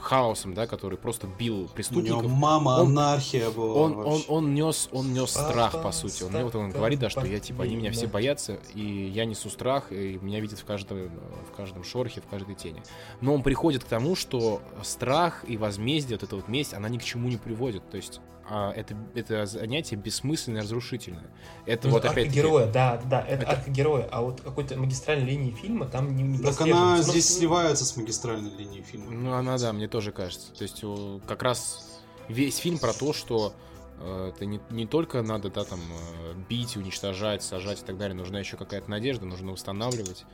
[0.00, 2.18] хаосом, да, который просто бил преступников.
[2.18, 3.74] У него мама он, анархия была.
[3.74, 6.22] Он, он, он нес, он нес страх, по сути.
[6.22, 9.50] Он, вот он говорит, да, что я типа, они меня все боятся, и я несу
[9.50, 11.10] страх, и меня видят в каждом,
[11.50, 12.82] в каждом шорохе, в каждой тени.
[13.20, 16.98] Но он приходит к тому, что страх и возмездие, вот эта вот месть, она ни
[16.98, 17.88] к чему не приводит.
[17.90, 18.20] То есть
[18.50, 21.30] а это, это занятие бессмысленное, разрушительное.
[21.66, 23.52] Это ну, вот опять героя, да, да, это, это...
[23.52, 27.36] арка героя, а вот какой-то магистральной линии фильма там не, не Так она здесь ну,
[27.38, 29.10] сливается с магистральной линией фильма.
[29.10, 30.52] Ну, она, да, мне тоже кажется.
[30.52, 30.82] То есть
[31.26, 33.52] как раз весь фильм про то, что
[34.00, 38.16] э, это не, не только надо, да, там, э, бить, уничтожать, сажать и так далее,
[38.16, 40.24] нужна еще какая-то надежда, нужно устанавливать,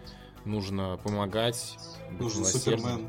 [0.45, 1.77] нужно помогать.
[2.13, 3.09] Нужен Супермен.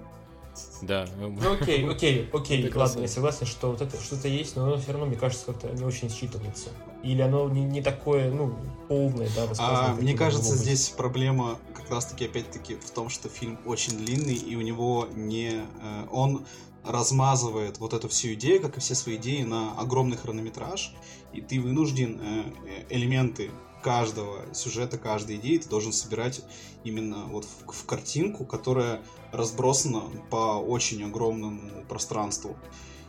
[0.81, 1.07] Да.
[1.17, 4.91] Ну окей, окей, окей, ладно, я согласен, что вот это что-то есть, но оно все
[4.91, 6.69] равно, мне кажется, как-то не очень считывается.
[7.03, 8.55] Или оно не, не такое, ну,
[8.87, 13.97] полное, да, А мне кажется, здесь проблема как раз-таки, опять-таки, в том, что фильм очень
[13.97, 15.65] длинный, и у него не...
[15.81, 16.45] Э, он
[16.83, 20.93] размазывает вот эту всю идею, как и все свои идеи, на огромный хронометраж,
[21.33, 22.43] и ты вынужден э,
[22.89, 23.51] элементы
[23.85, 26.41] каждого сюжета, каждой идеи ты должен собирать
[26.83, 29.01] именно вот в, в картинку, которая
[29.35, 32.55] разбросана по очень огромному пространству.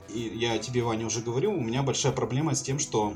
[0.09, 3.15] И я тебе, Ваня, уже говорил, у меня большая проблема с тем, что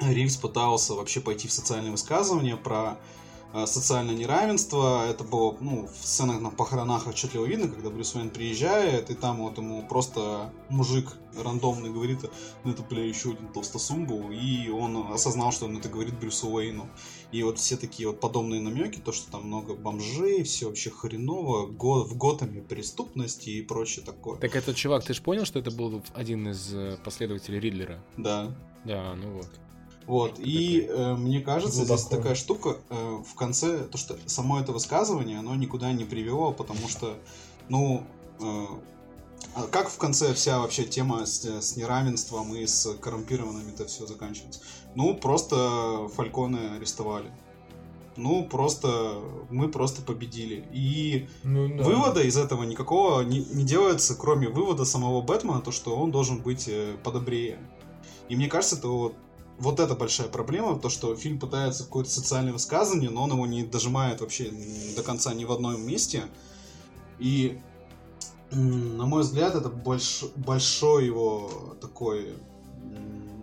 [0.00, 2.98] Ривз пытался вообще пойти в социальные высказывания про
[3.52, 5.06] э, социальное неравенство.
[5.08, 9.38] Это было, ну, в сценах на похоронах отчетливо видно, когда Брюс Уэйн приезжает, и там
[9.38, 12.20] вот ему просто мужик рандомный говорит,
[12.64, 16.88] ну это, бля, еще один толстосумбу, и он осознал, что он это говорит Брюсу Уэйну.
[17.32, 21.66] И вот все такие вот подобные намеки, то, что там много бомжей, все вообще хреново,
[21.66, 24.38] го в Готэме преступности и прочее такое.
[24.38, 28.02] Так этот чувак, ты же понял, что это был один из э, последователей Ридлера?
[28.16, 28.54] Да.
[28.84, 29.48] Да, ну вот.
[30.06, 31.96] Вот, и э, мне кажется, Глубоко.
[31.96, 36.52] здесь такая штука э, в конце, то, что само это высказывание, оно никуда не привело,
[36.52, 37.16] потому что,
[37.68, 38.02] ну,
[38.40, 38.66] э,
[39.54, 44.06] а как в конце вся вообще тема с, с неравенством и с коррумпированными это все
[44.06, 44.60] заканчивается?
[44.94, 47.30] Ну, просто Фальконы арестовали.
[48.16, 50.64] Ну, просто мы просто победили.
[50.72, 51.84] И ну, да.
[51.84, 56.42] вывода из этого никакого не, не делается, кроме вывода самого Бэтмена, то, что он должен
[56.42, 57.58] быть э, подобрее.
[58.28, 59.14] И мне кажется, это вот,
[59.58, 63.62] вот это большая проблема, то, что фильм пытается какое-то социальное высказывание, но он его не
[63.62, 64.52] дожимает вообще
[64.96, 66.24] до конца ни в одном месте.
[67.18, 67.60] И,
[68.50, 72.34] на мой взгляд, это больш, большой его такой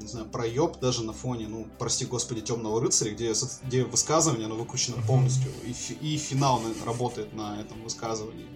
[0.07, 4.55] не знаю, проеб даже на фоне, ну, прости господи, темного рыцаря, где, где высказывание, оно
[4.55, 8.47] выкручено полностью, и, и финал работает на этом высказывании.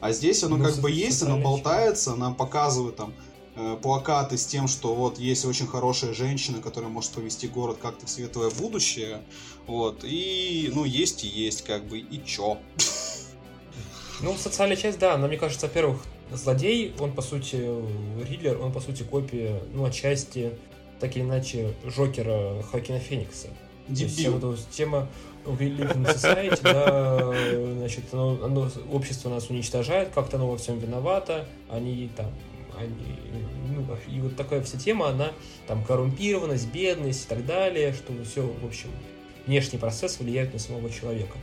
[0.00, 3.12] А здесь оно ну, как бы есть, оно болтается, она показывает там
[3.56, 8.06] э, плакаты с тем, что вот есть очень хорошая женщина, которая может повести город как-то
[8.06, 9.24] в светлое будущее,
[9.66, 12.58] вот, и, ну, есть и есть, как бы, и чё?
[14.20, 17.56] Ну, социальная часть, да, но мне кажется, во-первых, злодей, он, по сути,
[18.28, 20.52] Риллер, он, по сути, копия, ну, отчасти
[21.04, 23.48] так или иначе, Жокера Хакина Феникса.
[23.88, 24.40] Дебил.
[24.40, 25.06] То есть, тема
[25.44, 31.46] live in society, да, значит, оно, оно, общество нас уничтожает, как-то оно во всем виновато,
[31.68, 32.32] они там,
[32.78, 32.94] они,
[33.68, 35.32] ну, и вот такая вся тема, она
[35.66, 38.88] там коррумпированность, бедность и так далее, что все, в общем,
[39.46, 41.36] внешний процесс влияет на самого человека.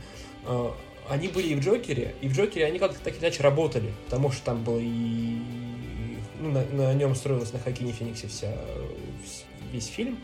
[0.44, 0.74] А,
[1.08, 4.32] они были и в Джокере, и в Джокере они как-то так или иначе работали, потому
[4.32, 5.38] что там был и
[6.42, 8.52] ну, на, на нем строилась на Хакине Фениксе вся,
[9.72, 10.18] весь фильм.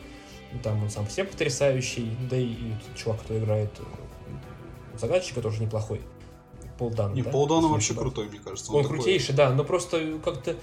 [0.52, 5.42] Ну, там он сам по себе потрясающий, да и, и чувак, кто играет э, загадчика,
[5.42, 6.00] тоже неплохой.
[6.78, 7.12] Полдан.
[7.12, 7.30] Не, да?
[7.30, 8.00] Полдан вообще да.
[8.00, 8.70] крутой, мне кажется.
[8.70, 8.98] Он, он такой...
[8.98, 10.56] крутейший, да, но просто как-то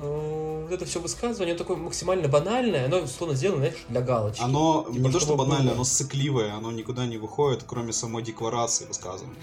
[0.00, 4.40] э, это все высказывание такое максимально банальное, оно словно сделано, знаешь, для галочки.
[4.40, 5.74] Оно типа, не то, что банальное, было.
[5.74, 9.36] оно сыкливое, оно никуда не выходит, кроме самой декларации высказывания.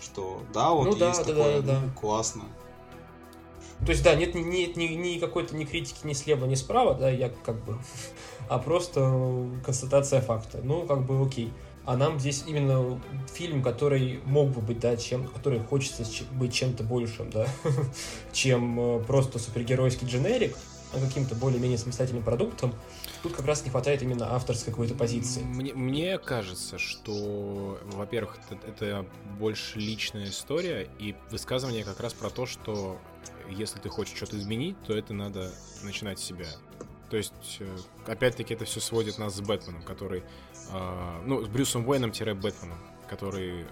[0.00, 2.00] Что да, вот ну, есть да, такое, да, да, ну, да.
[2.00, 2.42] классно.
[3.84, 7.10] То есть, да, нет, нет ни, ни какой-то ни критики ни слева, ни справа, да,
[7.10, 7.78] я как бы,
[8.48, 10.60] а просто констатация факта.
[10.62, 11.52] Ну, как бы окей.
[11.84, 13.00] А нам здесь именно
[13.32, 17.46] фильм, который мог бы быть, да, чем, который хочется быть чем-то большим, да,
[18.32, 20.56] чем э, просто супергеройский дженерик,
[20.92, 22.74] а каким-то более-менее самостоятельным продуктом,
[23.22, 25.42] тут как раз не хватает именно авторской какой-то позиции.
[25.42, 29.06] Мне, мне кажется, что, во-первых, это, это
[29.38, 32.98] больше личная история, и высказывание как раз про то, что
[33.50, 36.46] если ты хочешь что-то изменить, то это надо начинать с себя.
[37.10, 40.24] То есть, э, опять-таки, это все сводит нас с Бэтменом, который...
[40.72, 42.78] Э, ну, с Брюсом Уэйном-Бэтменом,
[43.08, 43.66] который э,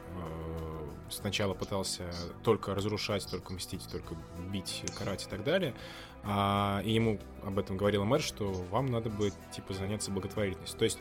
[1.11, 2.05] сначала пытался
[2.43, 4.15] только разрушать, только мстить, только
[4.51, 5.75] бить, карать и так далее.
[6.23, 10.79] А, и ему об этом говорила мэр, что вам надо бы, типа, заняться благотворительностью.
[10.79, 10.99] То есть,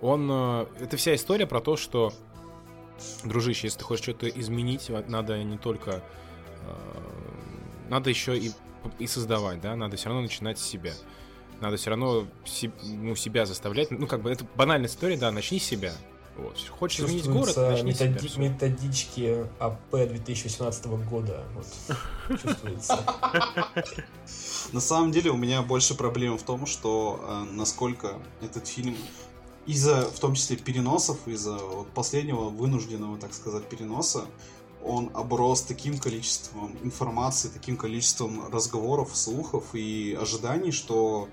[0.00, 0.28] он...
[0.30, 2.12] Э, это вся история про то, что,
[3.22, 6.02] дружище, если ты хочешь что-то изменить, надо не только
[7.88, 8.52] надо еще и,
[8.98, 10.92] и создавать, да, надо все равно начинать с себя.
[11.60, 13.90] Надо все равно си, ну, себя заставлять.
[13.90, 15.92] Ну, как бы, это банальная история, да, начни с себя.
[16.36, 16.58] Вот.
[16.68, 18.48] Хочешь изменить город, начни методи- себя.
[18.48, 21.44] Методички АП 2018 года.
[21.54, 22.98] Вот, чувствуется.
[24.72, 28.96] На самом деле у меня больше проблем в том, что э, насколько этот фильм
[29.66, 34.24] из-за, в том числе, переносов, из-за вот последнего вынужденного, так сказать, переноса,
[34.84, 41.28] он оброс таким количеством информации, таким количеством разговоров, слухов и ожиданий, что,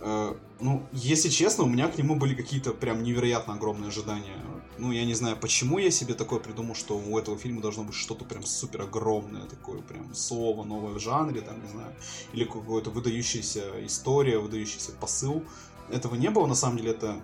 [0.00, 4.36] э, ну, если честно, у меня к нему были какие-то прям невероятно огромные ожидания.
[4.76, 7.94] Ну, я не знаю, почему я себе такое придумал, что у этого фильма должно быть
[7.94, 11.92] что-то прям супер огромное, такое прям слово новое в жанре, там, не знаю,
[12.32, 15.42] или какая-то выдающаяся история, выдающийся посыл.
[15.90, 17.20] Этого не было, на самом деле, это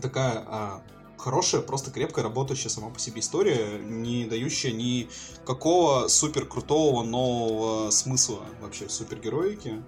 [0.00, 0.82] такая а,
[1.24, 5.08] хорошая, просто крепкая, работающая сама по себе история, не дающая ни
[5.46, 9.82] какого супер крутого нового смысла вообще супергероике.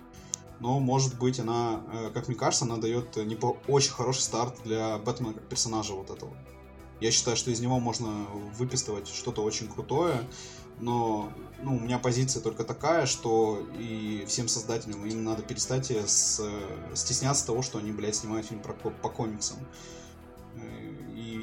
[0.61, 4.97] Но, может быть, она, э, как мне кажется, она дает не очень хороший старт для
[4.97, 6.35] Бэтмена как персонажа вот этого.
[7.01, 10.27] Я считаю, что из него можно выписывать что-то очень крутое,
[10.81, 11.31] но
[11.63, 16.41] ну, у меня позиция только такая, что и всем создателям им надо перестать с,
[16.95, 19.59] стесняться того, что они, блядь, снимают фильм про, по комиксам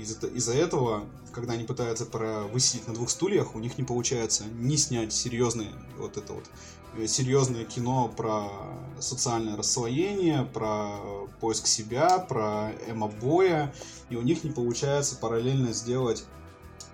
[0.04, 4.44] из-за из этого, когда они пытаются про высидеть на двух стульях, у них не получается
[4.46, 6.46] не снять серьезное вот это вот
[6.98, 8.50] э, серьезное кино про
[9.00, 11.00] социальное расслоение, про
[11.39, 13.74] поиск себя, про эмо-боя,
[14.10, 16.26] и у них не получается параллельно сделать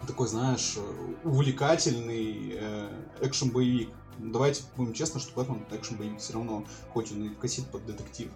[0.07, 0.77] такой, знаешь,
[1.23, 2.89] увлекательный э,
[3.21, 3.89] экшен-боевик.
[4.17, 8.29] Давайте будем честны, что Бэтмен экшен-боевик все равно, хоть он и косит под детектив.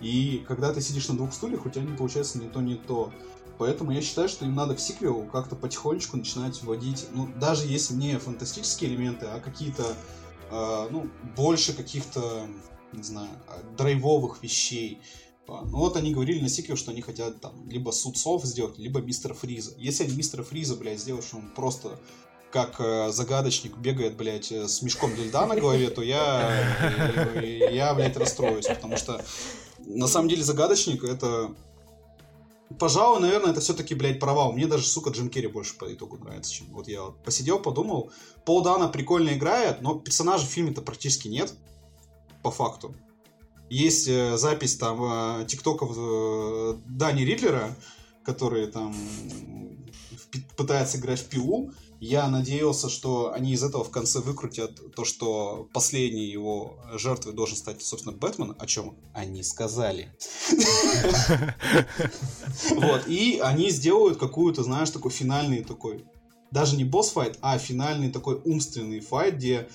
[0.00, 3.12] И когда ты сидишь на двух стульях, у тебя не получается ни то, ни то.
[3.62, 7.94] Поэтому я считаю, что им надо в сиквел как-то потихонечку начинать вводить, ну, даже если
[7.94, 9.84] не фантастические элементы, а какие-то,
[10.50, 12.48] э, ну, больше каких-то,
[12.92, 13.30] не знаю,
[13.78, 14.98] драйвовых вещей.
[15.46, 19.32] Ну вот они говорили на сиквел, что они хотят там либо Судцов сделать, либо Мистера
[19.32, 19.74] Фриза.
[19.78, 22.00] Если они Мистера Фриза, блядь, сделают, что он просто
[22.50, 28.16] как э, загадочник бегает, блядь, э, с мешком льда на голове, то я, я, блядь,
[28.16, 29.24] расстроюсь, потому что
[29.78, 31.54] на самом деле загадочник это
[32.78, 34.52] Пожалуй, наверное, это все-таки, блядь, провал.
[34.52, 38.10] Мне даже, сука, Джим Керри больше по итогу нравится, чем вот я вот посидел, подумал.
[38.44, 41.54] Пол Дана прикольно играет, но персонажа в фильме-то практически нет,
[42.42, 42.94] по факту.
[43.70, 47.74] Есть э, запись там э, тиктоков э, Дани Ридлера,
[48.24, 48.94] который там
[50.56, 55.68] пытается играть в пилу, я надеялся, что они из этого в конце выкрутят то, что
[55.72, 60.12] последней его жертвой должен стать, собственно, Бэтмен, о чем они сказали.
[62.70, 66.04] Вот, и они сделают какую-то, знаешь, такой финальный такой,
[66.50, 69.68] даже не босс-файт, а финальный такой умственный файт, где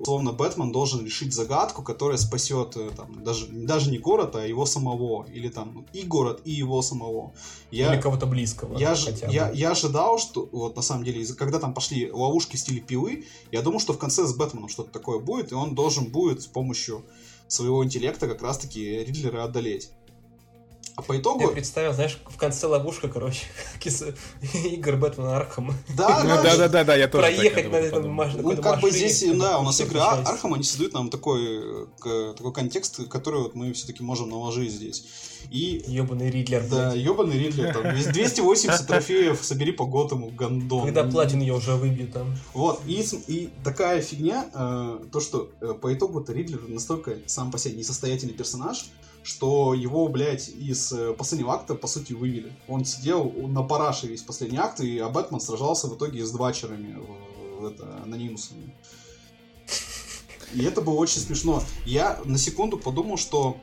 [0.00, 4.66] условно Бэтмен должен решить загадку, которая спасет э, там, даже, даже не город, а его
[4.66, 5.26] самого.
[5.26, 7.32] Или там и город, и его самого.
[7.70, 8.78] Я, Или кого-то близкого.
[8.78, 12.58] Я, ж, я, я ожидал, что вот на самом деле, когда там пошли ловушки в
[12.58, 16.06] стиле пилы, я думал, что в конце с Бэтменом что-то такое будет, и он должен
[16.06, 17.04] будет с помощью
[17.46, 19.90] своего интеллекта как раз-таки Ридлера одолеть.
[20.96, 21.42] А по итогу...
[21.42, 23.46] Я представил, знаешь, в конце ловушка, короче,
[24.64, 25.72] игр Бэтмена Архам.
[25.96, 28.42] Да, да, да, да, да, я тоже Проехать на этом машине.
[28.42, 33.08] Ну, как бы здесь, да, у нас игры Архам, они создают нам такой, такой контекст,
[33.08, 35.04] который вот мы все-таки можем наложить здесь.
[35.50, 35.82] И...
[35.86, 36.66] Ёбаный Ридлер.
[36.68, 37.72] Да, ёбаный Ридлер.
[37.72, 40.84] Там, 280 трофеев собери по Готэму, гандон.
[40.84, 42.36] Когда платин я уже выбью там.
[42.52, 47.58] Вот, и, и такая фигня, э, то, что э, по итогу-то Ридлер настолько сам по
[47.58, 48.86] себе несостоятельный персонаж,
[49.22, 52.52] что его, блядь, из э, последнего акта, по сути, вывели.
[52.68, 56.98] Он сидел на параше весь последний акт, и а Бэтмен сражался в итоге с двачерами,
[57.66, 58.74] это, анонимусами.
[60.54, 61.62] И это было очень смешно.
[61.84, 63.60] Я на секунду подумал, что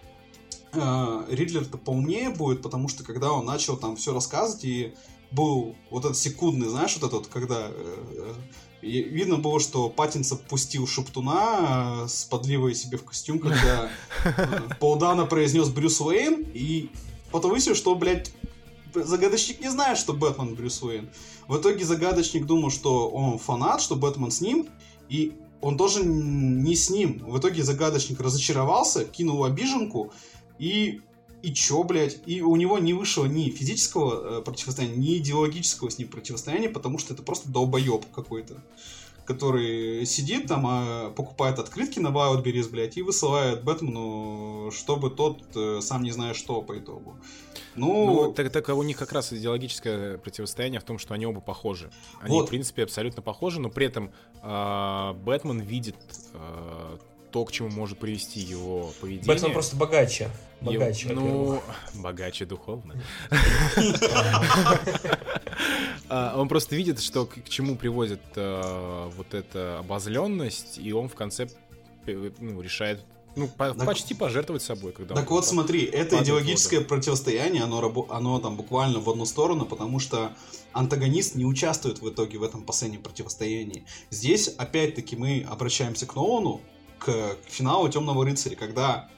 [0.73, 4.93] э, Ридлер-то поумнее будет, потому что когда он начал там все рассказывать, и
[5.31, 8.33] был вот этот секундный, знаешь, вот этот, когда э,
[8.81, 13.89] и видно было, что Паттинсон пустил Шептуна э, с подливой себе в костюм, когда
[14.23, 16.89] э, Полдана произнес Брюс Уэйн, и
[17.31, 18.31] потом выяснилось, что, блядь,
[18.93, 21.09] загадочник не знает, что Бэтмен Брюс Уэйн.
[21.47, 24.67] В итоге загадочник думал, что он фанат, что Бэтмен с ним,
[25.09, 27.23] и он должен не с ним.
[27.25, 30.13] В итоге загадочник разочаровался, кинул обиженку,
[30.59, 31.01] и
[31.47, 32.19] и чё, блядь?
[32.25, 36.97] И у него не вышло ни физического э, противостояния, ни идеологического с ним противостояния, потому
[36.97, 38.61] что это просто долбоеб какой-то
[39.25, 45.81] который сидит там, а покупает открытки на Wildberries, блядь, и высылает Бэтмену, чтобы тот э,
[45.81, 47.17] сам не знает что по итогу.
[47.75, 51.41] Ну, ну так, так у них как раз идеологическое противостояние в том, что они оба
[51.41, 51.91] похожи.
[52.21, 52.45] Они, вот.
[52.45, 55.97] в принципе, абсолютно похожи, но при этом э, Бэтмен видит
[56.33, 56.97] э,
[57.31, 59.27] то, к чему может привести его поведение.
[59.27, 60.29] Бэтмен просто богаче.
[60.59, 61.61] Богаче, Его, ну,
[62.01, 62.95] богаче духовно.
[66.09, 71.15] А, он просто видит, что к чему приводит э, вот эта обозленность, и он в
[71.15, 71.49] конце
[72.05, 73.03] ну, решает
[73.37, 74.91] ну, по, так, почти пожертвовать собой.
[74.93, 76.89] Когда так вот, смотри, это идеологическое воду.
[76.89, 80.31] противостояние, оно, оно там буквально в одну сторону, потому что
[80.73, 83.85] антагонист не участвует в итоге в этом последнем противостоянии.
[84.09, 86.61] Здесь, опять-таки, мы обращаемся к Нолану,
[86.99, 89.09] к финалу Темного рыцаря, когда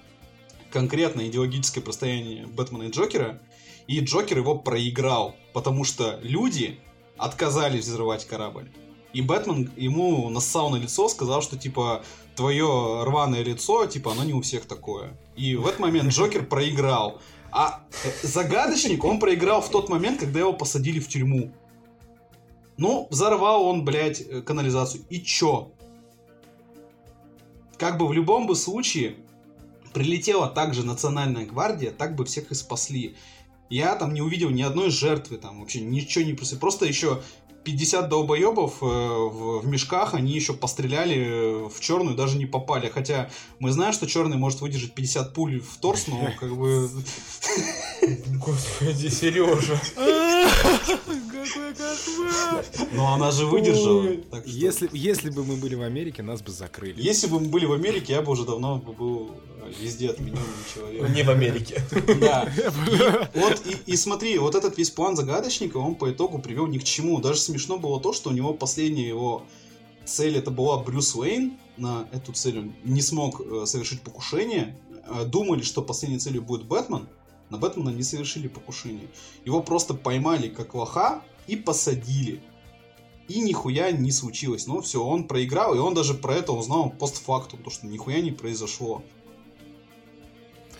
[0.71, 3.41] конкретно идеологическое простояние Бэтмена и Джокера,
[3.87, 6.79] и Джокер его проиграл, потому что люди
[7.17, 8.71] отказались взрывать корабль.
[9.13, 12.03] И Бэтмен ему нассал на лицо, сказал, что типа
[12.35, 15.17] твое рваное лицо, типа оно не у всех такое.
[15.35, 17.19] И в этот момент Джокер проиграл.
[17.51, 21.51] А э, загадочник он проиграл в тот момент, когда его посадили в тюрьму.
[22.77, 25.03] Ну, взорвал он, блядь, э, канализацию.
[25.09, 25.71] И чё?
[27.79, 29.15] Как бы в любом бы случае,
[29.93, 33.15] прилетела также национальная гвардия, так бы всех и спасли.
[33.69, 36.57] Я там не увидел ни одной жертвы, там вообще ничего не просто.
[36.57, 37.21] Просто еще
[37.63, 42.89] 50 долбоебов э, в, в мешках, они еще постреляли в черную, даже не попали.
[42.89, 46.89] Хотя мы знаем, что черный может выдержать 50 пуль в торс, но как бы...
[48.45, 49.79] Господи, Сережа.
[51.05, 52.65] Какой кошмар!
[52.93, 54.07] Но она же выдержала.
[54.31, 57.01] Так что- Если, если бы мы были в Америке, нас бы закрыли.
[57.01, 59.31] Если бы мы были в Америке, я бы уже давно бы был
[59.79, 61.13] везде отмененным человеком.
[61.13, 61.81] Не в Америке.
[62.19, 62.49] Да.
[63.35, 66.77] И, вот, и, и смотри, вот этот весь план загадочника, он по итогу привел ни
[66.77, 67.19] к чему.
[67.19, 69.43] Даже смешно было то, что у него последняя его
[70.05, 71.53] цель это была Брюс Уэйн.
[71.77, 74.75] На эту цель он не смог э, совершить покушение.
[75.07, 77.07] Э, думали, что последней целью будет Бэтмен.
[77.49, 79.09] На Бэтмена не совершили покушение.
[79.45, 82.41] Его просто поймали как лоха и посадили.
[83.27, 84.67] И нихуя не случилось.
[84.67, 88.31] Ну все, он проиграл, и он даже про это узнал постфактум, то что нихуя не
[88.31, 89.03] произошло.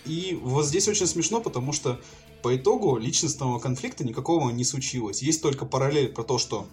[0.06, 2.00] И вот здесь очень смешно, потому что
[2.42, 5.22] по итогу личностного конфликта никакого не случилось.
[5.22, 6.68] Есть только параллель про то, что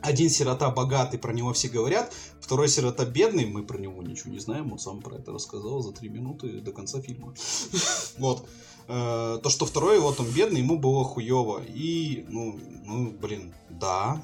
[0.00, 4.40] один сирота богатый, про него все говорят, второй сирота бедный, мы про него ничего не
[4.40, 7.34] знаем, он сам про это рассказал за три минуты до конца фильма.
[8.18, 8.46] Вот.
[8.94, 11.62] Э, То, что второй, вот он бедный, ему было хуево.
[11.66, 14.22] И, ну, ну, блин, да,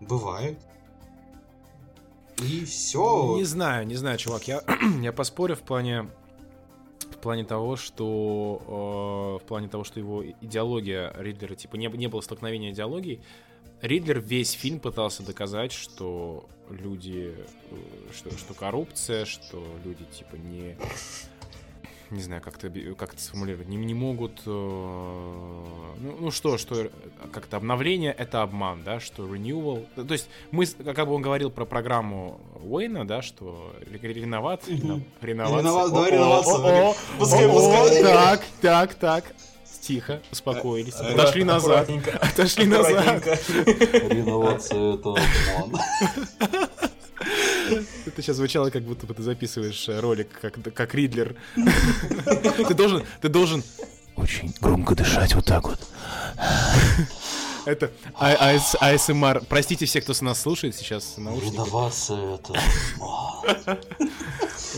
[0.00, 0.58] бывает.
[2.38, 3.36] И все.
[3.36, 4.46] Не знаю, не знаю, чувак.
[4.46, 4.62] Я,
[5.02, 6.10] я поспорю в плане
[7.10, 12.08] в плане того, что э, в плане того, что его идеология Ридлера типа не, не
[12.08, 13.20] было столкновения идеологий.
[13.80, 17.34] Ридлер весь фильм пытался доказать, что люди,
[17.70, 17.76] э,
[18.14, 20.76] что, что коррупция, что люди типа не
[22.10, 26.90] не знаю, как это, как это сформулировать, не, не могут, э, ну, ну что, что
[27.32, 31.64] как-то обновление это обман, да, что renewal, то есть мы, как бы он говорил про
[31.64, 34.62] программу Уэйна, да, что ре- реноват,
[35.20, 35.62] реновация.
[36.10, 36.50] Ренова-
[37.18, 38.02] давай пускай.
[38.02, 39.24] Так, так, так.
[39.80, 41.88] Тихо, успокоились, Э, отошли назад,
[42.20, 43.24] отошли назад.
[43.64, 45.14] Реновация это
[45.58, 45.80] обман.
[48.06, 51.36] Это сейчас звучало, как будто бы ты записываешь э, ролик, как, как Ридлер.
[52.68, 53.62] Ты должен, ты должен
[54.16, 55.78] очень громко дышать вот так вот.
[57.66, 59.42] Это А- АС- АСМР.
[59.48, 61.16] Простите всех, кто с нас слушает сейчас.
[61.18, 62.54] Реновация это.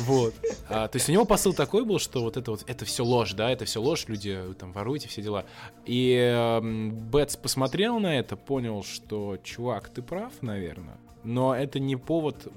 [0.07, 0.35] Вот.
[0.71, 3.35] А, то есть у него посыл такой был, что вот это вот, это все ложь,
[3.35, 5.45] да, это все ложь, люди э, там воруете, все дела.
[5.85, 11.97] И эм, Бэтс посмотрел на это, понял, что, чувак, ты прав, наверное, но это не
[11.97, 12.49] повод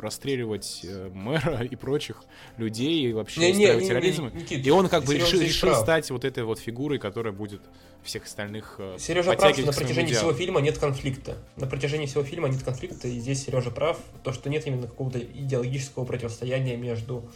[0.00, 2.22] расстреливать э, мэра и прочих
[2.56, 4.30] людей и вообще Не, не, устраивать не, не, терроризм.
[4.34, 5.80] Никит, И он как бы решил, решил прав.
[5.82, 7.62] стать вот этой вот фигурой, которая будет
[8.02, 10.30] всех остальных э, Сережа прав, что на протяжении идеалу.
[10.30, 11.36] всего фильма нет конфликта.
[11.56, 15.18] На протяжении всего фильма нет конфликта, и здесь Сережа прав, то, что нет именно какого-то
[15.18, 17.28] идеологического противостояния между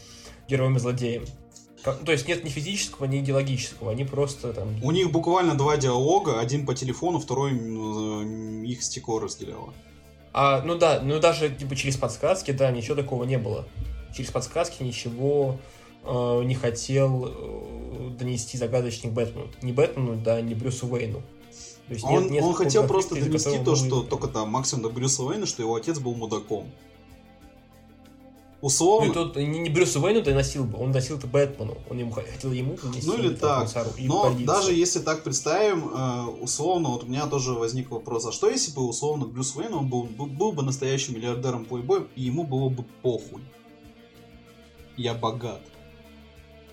[0.48, 1.24] героем и злодеем.
[1.82, 4.68] Как- То есть нет ни физического, ни идеологического, они просто там...
[4.84, 9.74] У них буквально два диалога, один по телефону, второй м, их стекло разделяло.
[10.32, 13.66] А, ну да, ну даже типа через подсказки, да, ничего такого не было.
[14.16, 15.58] Через подсказки ничего
[16.04, 19.48] э, не хотел э, донести загадочник Бэтмену.
[19.62, 21.22] Не Бэтмену, да, не Брюсу Уэйну.
[21.88, 24.88] То есть Он, нет- нет он хотел просто донести то, что только там максимум до
[24.90, 26.70] Брюса Уэйна, что его отец был мудаком.
[28.62, 31.78] Ну, и Условно, тут не, не Брюсу Уэйну доносил бы, он доносил это Бэтмену.
[31.90, 33.08] Он ему хотел ему донести.
[33.08, 33.58] Ну или так.
[33.58, 34.44] комиссару Но полиции.
[34.44, 38.72] даже если так представим, э, условно, вот у меня тоже возник вопрос, а что если
[38.72, 42.68] бы условно Брюс Уэйн, он был, был, был бы настоящим миллиардером плейбоем, и ему было
[42.68, 43.42] бы похуй.
[44.96, 45.62] Я богат.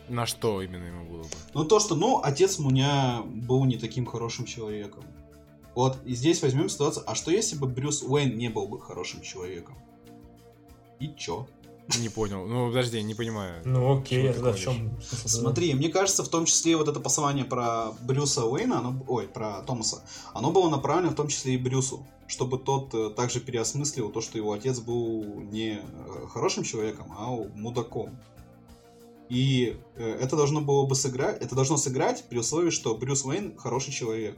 [0.09, 1.29] На что именно ему было бы?
[1.55, 5.03] Ну то, что, ну, отец у меня был не таким хорошим человеком.
[5.73, 9.21] Вот, и здесь возьмем ситуацию, а что если бы Брюс Уэйн не был бы хорошим
[9.21, 9.75] человеком?
[10.99, 11.47] И чё?
[11.97, 12.45] Не понял.
[12.45, 13.61] Ну, подожди, не понимаю.
[13.65, 14.91] Ну окей, а тогда в чем?
[15.01, 19.61] Смотри, мне кажется, в том числе вот это послание про Брюса Уэйна, оно, ой, про
[19.63, 24.21] Томаса, оно было направлено в том числе и Брюсу, чтобы тот э, также переосмыслил то,
[24.21, 28.15] что его отец был не э, хорошим человеком, а мудаком.
[29.29, 33.57] И э, это должно было бы сыграть, это должно сыграть при условии, что Брюс Уэйн
[33.57, 34.37] хороший человек.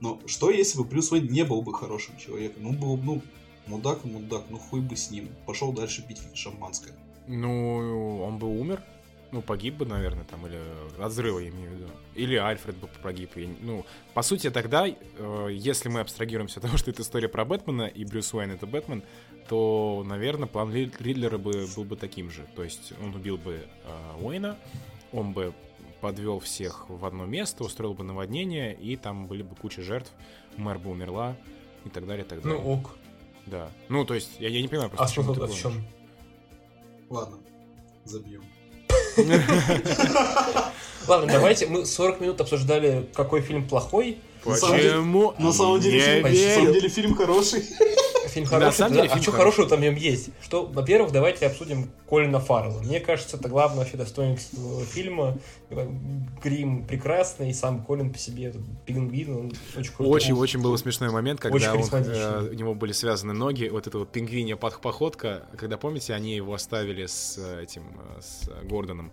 [0.00, 2.64] Но что если бы Брюс Уэйн не был бы хорошим человеком?
[2.64, 3.22] Ну, был бы, ну,
[3.66, 5.28] мудак и мудак, ну хуй бы с ним.
[5.46, 6.92] Пошел дальше пить шампанское.
[7.26, 8.82] Ну, он бы умер.
[9.32, 10.58] Ну, погиб бы, наверное, там, или
[11.00, 11.90] от взрыва, я имею в виду.
[12.14, 13.30] Или Альфред бы погиб.
[13.36, 17.44] я Ну, по сути, тогда, э, если мы абстрагируемся от того, что это история про
[17.44, 19.02] Бэтмена, и Брюс Уэйн это Бэтмен,
[19.48, 22.46] то, наверное, план Ри- Ридлера бы, был бы таким же.
[22.54, 24.56] То есть он убил бы э, Уэйна,
[25.12, 25.52] он бы
[26.00, 30.12] подвел всех в одно место, устроил бы наводнение, и там были бы куча жертв,
[30.56, 31.36] мэр бы умерла,
[31.84, 32.64] и так далее, и так Ну далее.
[32.64, 32.96] ок.
[33.46, 33.70] Да.
[33.88, 35.60] Ну, то есть, я, я не понимаю просто, А смысл ты в клонишь.
[35.62, 35.84] чем?
[37.08, 37.38] Ладно,
[38.04, 38.42] забьем.
[41.08, 44.18] Ладно, давайте, мы 40 минут обсуждали, какой фильм плохой.
[44.44, 45.34] Почему?
[45.38, 46.54] На самом деле, Не фильм, на верю.
[46.60, 47.64] самом деле фильм хороший.
[48.36, 50.30] Фильм На хороший, самом тогда- деле а фильм что хорошего там в нем есть?
[50.42, 52.80] Что, во-первых, давайте обсудим Колина Фаррелла.
[52.82, 55.38] Мне кажется, это главное вообще достоинство фильма.
[56.42, 58.52] Грим прекрасный, и сам Колин по себе,
[58.84, 60.14] пингвин, он очень крутой.
[60.14, 63.98] Очень-очень был смешной момент, когда Очень он, э, у него были связаны ноги, вот эта
[63.98, 67.82] вот пингвинья походка, когда, помните, они его оставили с э, этим,
[68.16, 69.12] э, с Гордоном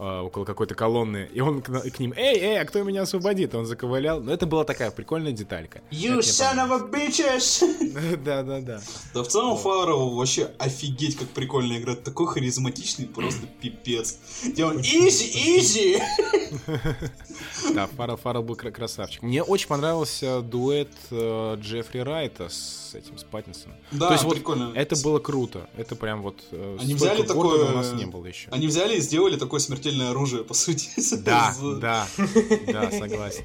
[0.00, 3.54] около какой-то колонны, и он к, к ним, эй, эй, а кто меня освободит?
[3.54, 4.20] Он заковылял.
[4.20, 5.82] Но это была такая прикольная деталька.
[5.90, 8.16] You Это son of a bitches!
[8.24, 8.80] Да-да-да.
[9.14, 12.02] Да в целом Фаррелл вообще офигеть как прикольно играет.
[12.04, 14.18] Такой харизматичный, просто пипец.
[14.44, 15.98] Где он изи, изи!
[17.74, 19.22] Да, Фаррелл, Фаррелл был кра- красавчик.
[19.22, 23.76] Мне очень понравился дуэт э, Джеффри Райта с этим, с Паттинсоном.
[23.92, 24.72] Да, То есть вот прикольно.
[24.74, 25.68] Это было круто.
[25.76, 26.40] Это прям вот...
[26.50, 28.48] э, Они взяли такое- у нас не было еще.
[28.50, 30.88] Они взяли и сделали такое смертельное оружие, по сути.
[31.24, 32.06] Да, да,
[32.66, 33.44] да, согласен.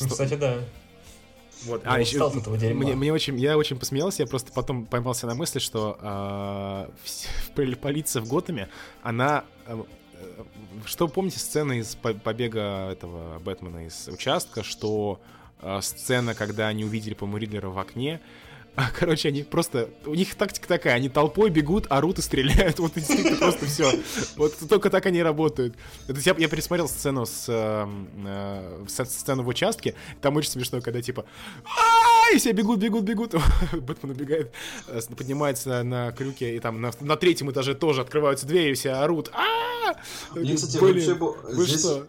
[0.00, 0.58] Ну, Кстати, да.
[1.64, 1.84] Вот.
[1.84, 2.30] Я А, еще,
[2.74, 5.98] мне, мне очень, я очень посмеялся, я просто потом поймался на мысли, что
[7.54, 8.68] пол- полиция в Готэме,
[9.02, 9.44] она...
[9.66, 9.84] а,
[10.14, 10.44] э,
[10.86, 15.20] Что помните сцены из по- побега этого Бэтмена из участка, что
[15.60, 18.20] а, сцена, когда они увидели, по Ридлера в окне,
[18.98, 19.90] Короче, они просто...
[20.06, 22.78] У них тактика такая, они толпой бегут, орут и стреляют.
[22.80, 23.92] Вот действительно просто все.
[24.36, 25.74] Вот только так они работают.
[26.06, 27.44] То есть я, я пересмотрел сцену с...
[27.48, 29.94] эм, э, с- сцену в участке.
[30.20, 31.24] Там очень смешно, когда типа...
[32.32, 33.34] И все бегут, бегут, бегут.
[33.72, 34.52] Бэтмен убегает,
[34.86, 38.92] э, поднимается на крюке, и там на, на третьем этаже тоже открываются двери, и все
[38.92, 39.30] орут.
[39.34, 39.96] «А-а-а!»
[40.38, 42.06] Мне, кстати, Блин, вообще был- вы что?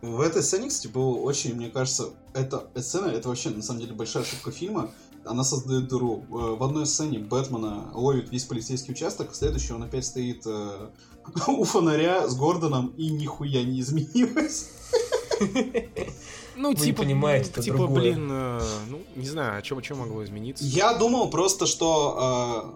[0.00, 3.92] В этой сцене, кстати, было очень, мне кажется, эта сцена, это вообще, на самом деле,
[3.92, 4.90] большая ошибка фильма.
[5.24, 6.24] Она создает дыру.
[6.30, 10.88] Э, В одной сцене Бэтмена ловит весь полицейский участок, в следующей он опять стоит э,
[11.48, 14.70] у фонаря с Гордоном, и нихуя не изменилось.
[16.56, 18.00] Ну, Вы не типа, понимаете, это типа, другое.
[18.00, 18.60] блин, э,
[18.90, 20.62] ну, не знаю, о чем, могло измениться.
[20.64, 22.74] Я думал просто, что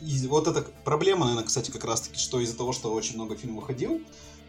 [0.00, 3.36] э, из- вот эта проблема, наверное, кстати, как раз-таки, что из-за того, что очень много
[3.36, 4.00] фильмов выходил,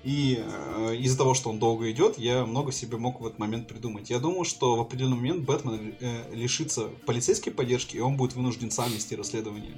[0.03, 3.67] и э, из-за того, что он долго идет, я много себе мог в этот момент
[3.67, 4.09] придумать.
[4.09, 8.71] Я думал, что в определенный момент Бэтмен э, лишится полицейской поддержки, и он будет вынужден
[8.71, 9.73] сам вести расследование.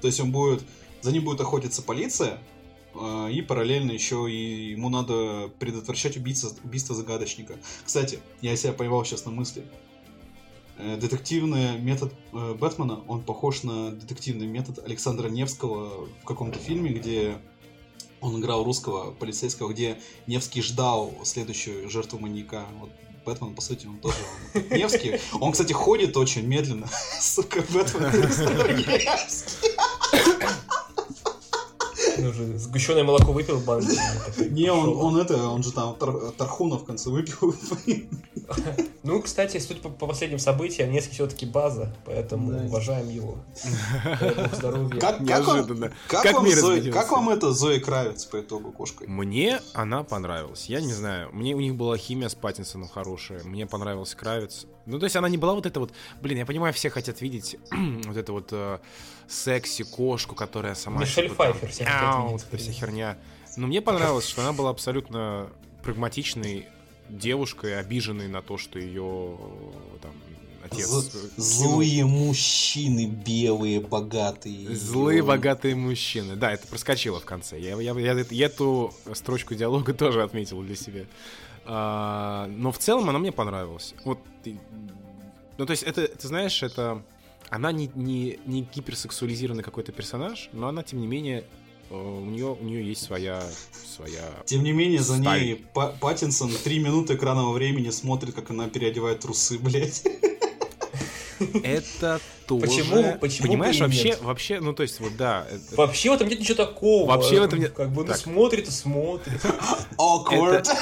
[0.00, 0.64] То есть он будет,
[1.00, 2.40] за ним будет охотиться полиция,
[2.94, 7.54] э, и параллельно еще и ему надо предотвращать убийство, убийство загадочника.
[7.84, 9.64] Кстати, я себя поймал сейчас на мысли.
[10.78, 16.90] Э, Детективный метод э, Бэтмена, он похож на детективный метод Александра Невского в каком-то фильме,
[16.90, 17.38] где
[18.20, 22.66] он играл русского полицейского, где Невский ждал следующую жертву маньяка.
[22.80, 22.90] Вот
[23.24, 24.16] Бэтмен, по сути, он тоже
[24.54, 25.20] он Невский.
[25.40, 26.88] Он, кстати, ходит очень медленно.
[27.20, 29.68] Сука, Бэтмен Невский.
[32.18, 33.84] Ну, уже сгущенное молоко выпил банк.
[34.50, 37.54] Не, он, он это, он же там Тар- Тархуна в конце выпил.
[39.02, 42.64] Ну, кстати, судя по, по последним событиям, Невский все-таки база, поэтому Да.
[42.64, 43.36] уважаем его.
[44.54, 44.98] Здоровья.
[45.00, 45.92] Как, Неожиданно.
[46.08, 46.90] как, Как вам изменился.
[46.92, 49.06] как вам это Зоя Кравец по итогу кошкой?
[49.06, 50.66] Мне она понравилась.
[50.66, 51.30] Я не знаю.
[51.32, 53.42] Мне у них была химия с Паттинсоном хорошая.
[53.44, 54.66] Мне понравился Кравец.
[54.86, 55.92] Ну, то есть она не была вот это вот...
[56.22, 57.56] Блин, я понимаю, все хотят видеть
[58.06, 58.78] вот эту вот э,
[59.28, 61.00] секси-кошку, которая сама...
[61.00, 62.32] Мишель типа, там, видеть.
[62.32, 63.18] вот эта вся херня.
[63.56, 65.48] Но мне понравилось, что она была абсолютно
[65.82, 66.66] прагматичной
[67.08, 69.36] девушкой, обиженной на то, что ее
[70.02, 70.12] там
[70.64, 70.86] отец...
[70.86, 74.74] З- э, Злые мужчины, белые, богатые.
[74.74, 76.36] Злые богатые мужчины.
[76.36, 77.58] Да, это проскочило в конце.
[77.58, 81.04] Я, я- я я эту строчку диалога тоже отметил для себя.
[81.64, 83.94] А, но в целом она мне понравилась.
[84.04, 84.18] Вот,
[85.58, 87.02] ну то есть это, ты знаешь, это
[87.50, 91.44] она не, не, не гиперсексуализированный какой-то персонаж, но она тем не менее
[91.90, 93.42] э, у нее у нее есть своя
[93.96, 94.30] своя.
[94.44, 95.40] Тем не менее, за Сталь.
[95.42, 100.02] ней Па- Паттинсон три минуты экранного времени смотрит, как она переодевает трусы, блядь.
[101.62, 102.66] Это тоже.
[102.66, 104.22] Почему- почему Понимаешь, вообще нет?
[104.22, 105.46] вообще, ну то есть вот да.
[105.50, 107.06] это- Вообще в этом нет ничего такого.
[107.08, 108.16] Вообще в этом нет- Как бы, ну, Так.
[108.16, 109.40] смотрит и смотрит.
[109.98, 110.52] Awkward.
[110.60, 110.76] Это,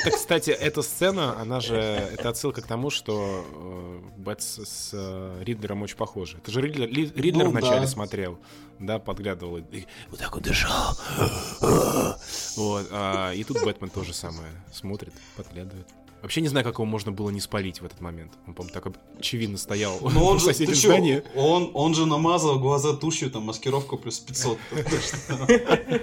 [0.00, 5.82] кстати, эта сцена, она же, это отсылка к тому, что э, Бэтс с э, Ридлером
[5.82, 6.38] очень похожи.
[6.38, 7.86] Это же Ридлер, Ридлер Ну, вначале да.
[7.86, 8.38] смотрел,
[8.78, 10.96] да, подглядывал и, вот так вот дышал.
[12.56, 15.86] Вот, а, и тут Бэтмен то же самое смотрит, подглядывает.
[16.20, 18.32] Вообще не знаю, как его можно было не спалить в этот момент.
[18.46, 21.22] Он, по-моему, так очевидно стоял Ну он в же, соседнем чё, здании.
[21.34, 24.58] он, он же намазал глаза тушью, там, маскировка плюс 500.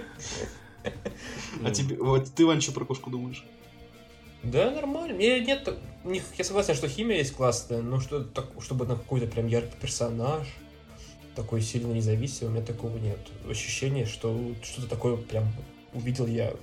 [1.64, 3.44] А тебе, вот ты, Вань, что про кошку думаешь?
[4.44, 5.16] Да, нормально.
[5.16, 5.68] Мне нет...
[6.04, 9.76] них- Я согласен, что химия есть классная, но что, так, чтобы на какой-то прям яркий
[9.80, 10.48] персонаж,
[11.36, 13.20] такой сильно независимый, у меня такого нет.
[13.50, 15.46] Ощущение, что что-то такое прям
[15.94, 16.54] увидел я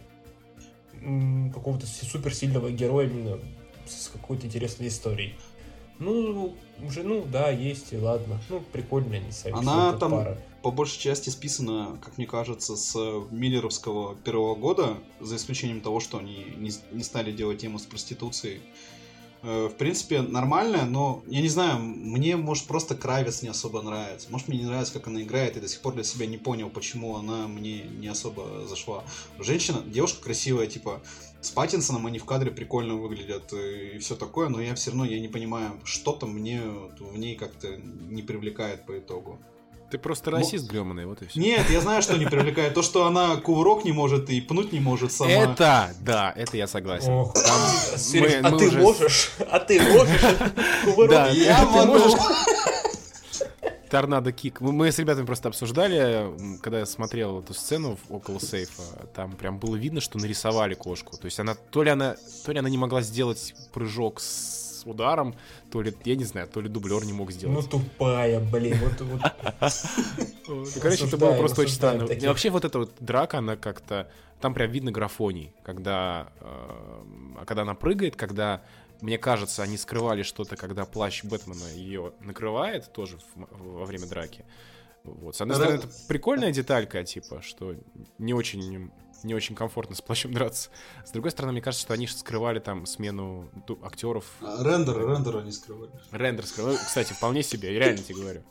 [1.52, 3.38] какого-то суперсильного героя именно
[3.86, 5.34] с какой-то интересной историей.
[5.98, 8.38] Ну, уже, ну, да, есть, и ладно.
[8.48, 9.54] Ну, прикольно они сами.
[9.54, 10.38] Она там- пара.
[10.66, 12.96] По большей части списана, как мне кажется, с
[13.30, 18.60] Миллеровского первого года, за исключением того, что они не, не стали делать тему с проституцией.
[19.44, 24.26] Э, В принципе, нормально, но я не знаю, мне, может, просто Кравец не особо нравится.
[24.28, 26.68] Может, мне не нравится, как она играет, и до сих пор для себя не понял,
[26.68, 29.04] почему она мне не особо зашла.
[29.38, 31.00] Женщина, девушка красивая, типа,
[31.42, 35.20] с Паттинсоном они в кадре прикольно выглядят и все такое, но я все равно я
[35.20, 36.60] не понимаю, что-то мне
[36.98, 39.38] в ней как-то не привлекает по итогу.
[39.90, 41.38] Ты просто расист грёманый, вот и все.
[41.40, 42.74] Нет, я знаю, что не привлекает.
[42.74, 45.30] То, что она кувырок не может и пнуть не может сама.
[45.30, 47.10] Это, да, это я согласен.
[47.12, 49.30] Ох, Там Сереж, мы- а мы ты уже- можешь?
[49.50, 50.20] А ты можешь?
[50.84, 51.10] Кувырок?
[51.10, 51.86] Да, Я ты могу.
[51.92, 52.20] можешь-
[53.88, 54.60] Торнадо кик.
[54.60, 58.82] Мы, мы с ребятами просто обсуждали, когда я смотрел эту сцену около сейфа,
[59.14, 61.16] там прям было видно, что нарисовали кошку.
[61.16, 65.34] То есть она то ли она, то ли она не могла сделать прыжок с ударом,
[65.70, 67.68] то ли, я не знаю, то ли дублер не мог Ну, сделать.
[67.70, 68.78] тупая, блин.
[68.82, 69.20] Вот, вот.
[70.48, 72.04] Ну, Короче, это было просто очень странно.
[72.04, 74.10] И вообще вот эта вот драка, она как-то...
[74.40, 78.60] Там прям видно графоний, когда, э, когда она прыгает, когда,
[79.00, 84.44] мне кажется, они скрывали что-то, когда плащ Бэтмена ее накрывает тоже в- во время драки.
[85.14, 85.36] Вот.
[85.36, 87.74] С одной стороны, это прикольная деталька, типа, что
[88.18, 88.90] не очень,
[89.22, 90.70] не очень комфортно с плащом драться.
[91.04, 93.50] С другой стороны, мне кажется, что они скрывали там смену
[93.82, 94.24] актеров.
[94.40, 95.90] А, Рендер, рендер они скрывали.
[96.10, 96.76] Рендер скрывали.
[96.76, 98.42] Кстати, вполне себе, я реально тебе говорю.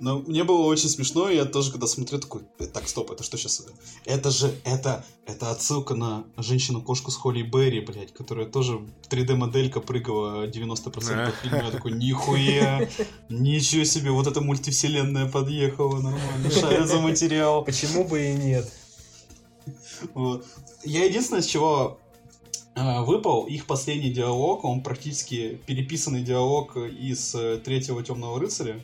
[0.00, 3.22] Но мне было очень смешно, и я тоже, когда смотрю, такой, «Э, так, стоп, это
[3.22, 3.66] что сейчас?
[4.04, 10.46] Это же, это, это отсылка на женщину-кошку с Холли Берри, блядь, которая тоже 3D-моделька прыгала
[10.46, 11.64] 90% фильма.
[11.64, 12.88] Я такой, нихуя,
[13.28, 17.64] ничего себе, вот эта мультивселенная подъехала нормально, шарит за материал.
[17.64, 18.70] Почему бы и нет?
[20.14, 20.46] Вот.
[20.84, 21.98] Я единственное, с чего
[22.74, 28.80] э, выпал, их последний диалог, он практически переписанный диалог из э, третьего темного рыцаря,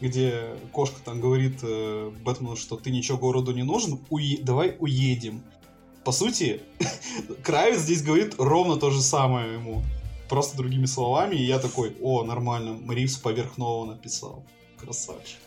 [0.00, 5.42] где кошка там говорит э, Бэтмену, что ты ничего городу не нужен, уе- давай уедем.
[6.04, 6.62] По сути,
[7.42, 9.82] Кравец здесь говорит ровно то же самое ему,
[10.28, 14.44] просто другими словами, и я такой, о, нормально, Ривз поверх нового написал.
[14.78, 15.38] Красавчик.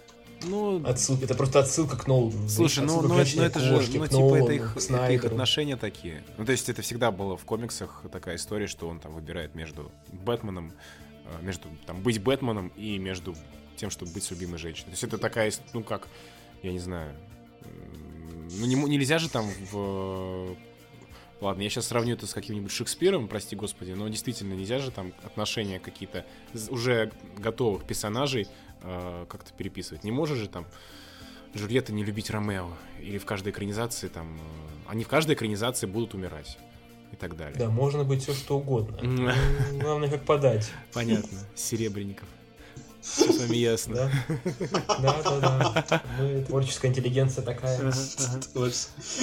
[0.43, 2.49] Ну, Отсылка, это просто отсылка к Нолану.
[2.49, 5.11] Слушай, ну, ну, это, ну «Вечной это же, кошке», ну типа Нолану, это их, это
[5.11, 6.23] их отношения такие.
[6.37, 9.91] Ну то есть это всегда было в комиксах такая история, что он там выбирает между
[10.11, 10.73] Бэтменом,
[11.25, 13.35] э, между там быть Бэтменом и между
[13.81, 14.85] тем, чтобы быть с любимой женщиной.
[14.85, 16.07] То есть это такая, ну как,
[16.63, 17.13] я не знаю,
[18.59, 20.55] ну не нельзя же там в
[21.41, 25.11] Ладно, я сейчас сравню это с каким-нибудь Шекспиром, прости господи, но действительно нельзя же там
[25.23, 26.23] отношения какие-то
[26.69, 28.47] уже готовых персонажей
[28.83, 30.03] э, как-то переписывать.
[30.03, 30.67] Не можешь же там
[31.57, 32.69] Джульетта не любить Ромео.
[32.99, 34.37] Или в каждой экранизации там...
[34.37, 36.59] э, Они в каждой экранизации будут умирать.
[37.11, 37.57] И так далее.
[37.57, 38.99] Да, можно быть все что угодно.
[39.73, 40.71] Главное, как подать.
[40.93, 41.39] Понятно.
[41.55, 42.27] Серебренников.
[43.01, 44.11] Все с вами ясно.
[45.01, 46.03] Да, да, да.
[46.19, 47.91] Мы творческая интеллигенция такая.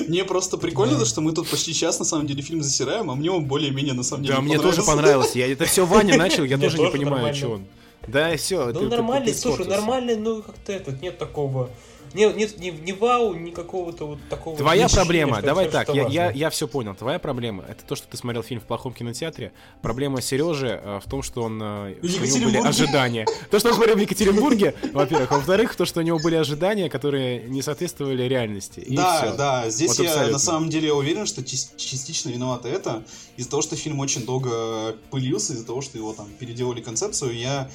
[0.08, 3.30] Мне просто прикольно, что мы тут почти час на самом деле фильм засираем, а мне
[3.30, 5.36] он более-менее на самом деле Да, мне тоже понравилось.
[5.36, 7.34] Я, это все Ваня начал, я тоже не понимаю, нормально.
[7.34, 7.66] что он.
[8.06, 8.72] Да, все.
[8.72, 11.70] Ну, нормальный, слушай, нормальный, ну, как-то этот, нет такого...
[12.14, 14.56] Нет, нет ни, ни вау, ни какого-то вот такого...
[14.56, 16.94] Твоя проблема, давай так, я, я, я все понял.
[16.94, 19.52] Твоя проблема это то, что ты смотрел фильм в плохом кинотеатре.
[19.82, 23.26] Проблема Сережи э, в том, что он э, В что у него были ожидания.
[23.50, 27.42] То, что он смотрел в Екатеринбурге, во-первых, во-вторых, то, что у него были ожидания, которые
[27.42, 28.80] не соответствовали реальности.
[28.80, 30.32] И да, да, здесь Вот я абсолютно.
[30.32, 33.04] на самом деле уверен, что частично виновато это.
[33.36, 37.70] Из-за того, что фильм очень долго пылился, из-за того, что его там переделали концепцию, я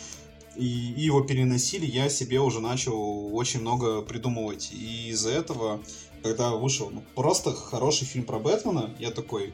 [0.55, 4.71] и, и его переносили, я себе уже начал очень много придумывать.
[4.71, 5.81] И из-за этого,
[6.21, 9.53] когда вышел ну, просто хороший фильм про Бэтмена, я такой...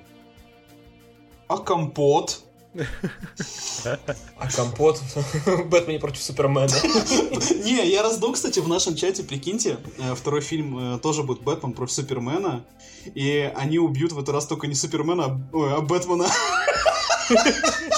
[1.48, 2.44] А компот?
[4.38, 6.68] А компот в Бэтмене против Супермена.
[7.64, 11.74] Не, я раздул, кстати, в нашем чате, прикиньте, э, второй фильм э, тоже будет Бэтмен
[11.74, 12.64] против Супермена,
[13.16, 16.28] и они убьют в этот раз только не Супермена, а, а Бэтмена.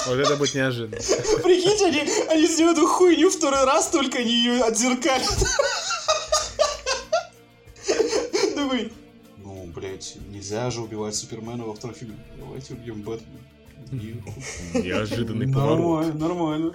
[0.06, 0.96] Вот это будет неожиданно.
[1.42, 5.28] Прикиньте, они, они сделают эту хуйню второй раз, только они ее отзеркалят.
[8.54, 8.92] Такой,
[9.38, 12.16] ну, блядь, нельзя же убивать Супермена во втором фильме.
[12.38, 13.38] Давайте убьем Бэтмена.
[14.74, 16.14] Неожиданный поворот.
[16.14, 16.72] Нормально, нормально.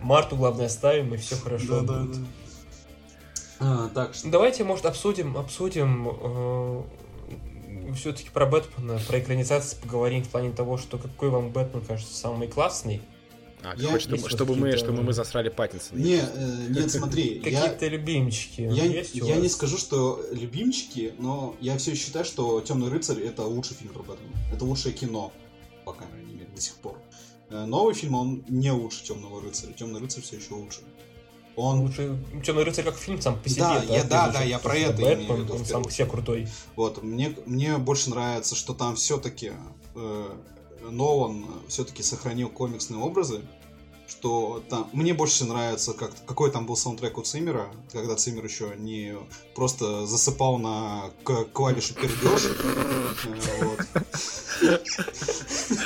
[0.00, 1.80] Марту, главное, оставим, и все хорошо.
[1.80, 2.12] Да, да, будет.
[2.12, 2.26] да.
[3.60, 4.30] А, так, что...
[4.30, 6.86] Давайте, может, обсудим, обсудим
[7.94, 12.48] все-таки про Бэтмена, про экранизацию поговорим в плане того, что какой вам Бэтмен кажется самый
[12.48, 13.00] классный.
[13.62, 15.98] А, Я- хочешь, чтобы, мы, чтобы мы засрали Паттинсона?
[15.98, 19.42] Не, э, нет, смотри, я, Какие-то любимчики Я, есть у я вас?
[19.42, 24.02] не скажу, что любимчики, но я все считаю, что Темный рыцарь это лучший фильм про
[24.02, 24.32] Бэтмена.
[24.52, 25.30] Это лучшее кино,
[25.84, 26.96] по крайней мере, до сих пор.
[27.50, 29.72] Э, Новый фильм, он не лучше Темного рыцаря.
[29.74, 30.80] Темный рыцарь все еще лучше.
[31.60, 33.60] Он Лучше Темный рыцарь как фильм сам по себе.
[33.62, 35.82] Да, я- да, прежде да, чем я про это Бэтмен, имею в виду Он сам
[35.82, 36.48] по себе крутой.
[36.76, 39.52] Вот, мне, мне больше нравится, что там все-таки
[39.94, 40.28] э,
[40.90, 43.42] Нолан все-таки сохранил комиксные образы,
[44.10, 44.90] что там...
[44.92, 49.14] Мне больше нравится, как, какой там был саундтрек у Циммера, когда Циммер еще не
[49.54, 52.50] просто засыпал на к- клавишу пердеж.
[54.62, 54.78] Э.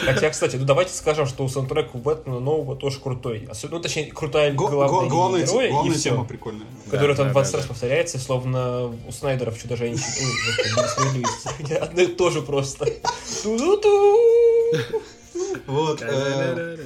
[0.05, 3.47] Хотя, кстати, ну давайте скажем, что у саундтрека у Бэтмена нового тоже крутой.
[3.51, 6.25] Особенно, ну, точнее, крутая главная, героя, главная и тема все.
[6.25, 6.67] прикольная.
[6.91, 11.77] Которая там да, 20 да, раз повторяется, словно у Снайдера в Чудо-женщине.
[11.81, 12.87] Одно и то же просто.
[15.67, 16.03] Вот.
[16.03, 16.77] э,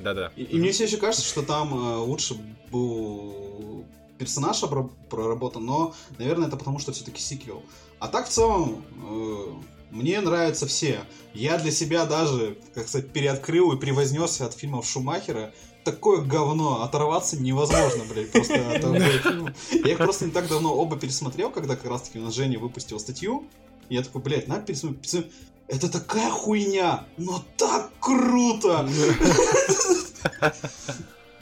[0.00, 0.32] Да-да.
[0.36, 2.36] И, мне все еще кажется, что там э, лучше
[2.70, 3.84] был
[4.18, 4.62] персонаж
[5.08, 7.62] проработан, но, наверное, это потому, что все-таки сиквел.
[7.98, 9.44] А так, в целом, э,
[9.90, 11.00] мне нравятся все.
[11.34, 15.52] Я для себя даже, как сказать, переоткрыл и превознесся от фильмов Шумахера.
[15.84, 18.82] Такое говно, оторваться невозможно, блядь, просто от
[19.22, 19.54] фильма.
[19.70, 23.00] Я их просто не так давно оба пересмотрел, когда как раз-таки у нас Женя выпустил
[23.00, 23.46] статью.
[23.88, 25.32] И я такой, блядь, надо пересмотреть.
[25.68, 28.88] Это такая хуйня, но так круто!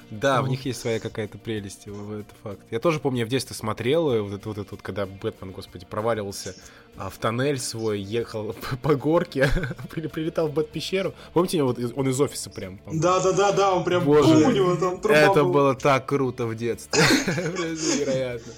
[0.08, 0.52] Да, в Ну.
[0.52, 2.60] них есть своя какая-то прелесть, это факт.
[2.70, 5.84] Я тоже помню, я в детстве смотрел, вот это вот, это вот когда Бэтмен, господи,
[5.84, 6.54] проваливался
[6.96, 9.50] а, в тоннель свой, ехал по, горке,
[9.90, 11.12] при- прилетал в Бэт-пещеру.
[11.32, 12.78] Помните, вот он из офиса прям?
[12.78, 13.02] по-моему?
[13.02, 15.52] Да, да, да, да, он прям Боже, у него там труба Это была.
[15.52, 17.02] было так круто в детстве.
[17.26, 18.52] Невероятно.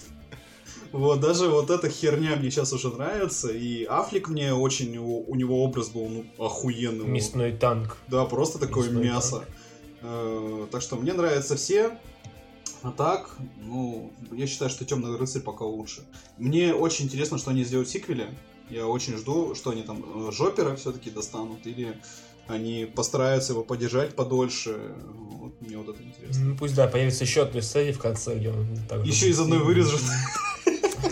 [0.93, 3.51] Вот, даже вот эта херня мне сейчас уже нравится.
[3.51, 7.07] И Афлик мне очень, у, у него образ был ну, охуенный.
[7.07, 7.97] Мясной танк.
[8.09, 9.45] Да, просто такое Мясной мясо.
[10.03, 11.99] Э, так что мне нравятся все.
[12.83, 16.03] А так, ну, я считаю, что Темный рыцарь пока лучше.
[16.39, 18.29] Мне очень интересно, что они сделают в сиквеле.
[18.71, 21.99] Я очень жду, что они там э, Жопера все-таки достанут, или
[22.47, 24.95] они постараются его подержать подольше.
[25.15, 26.45] Вот, мне вот это интересно.
[26.45, 29.63] Ну, пусть, да, появится еще одна сцена в конце, где он так Еще из одной
[29.65, 29.87] будет.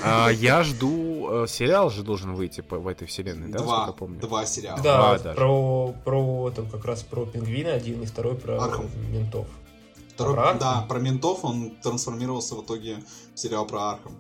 [0.03, 1.45] А, Я жду...
[1.45, 4.21] э, Сериал же должен выйти по- в этой вселенной, да, Два, помню?
[4.21, 4.81] два сериала.
[4.83, 8.87] Да, Два про, про там как раз про пингвина один и второй про Архам.
[9.11, 9.47] ментов.
[10.15, 10.59] Второй- Про Архам?
[10.59, 12.97] да, про ментов он трансформировался в итоге
[13.35, 14.19] в сериал про Архам.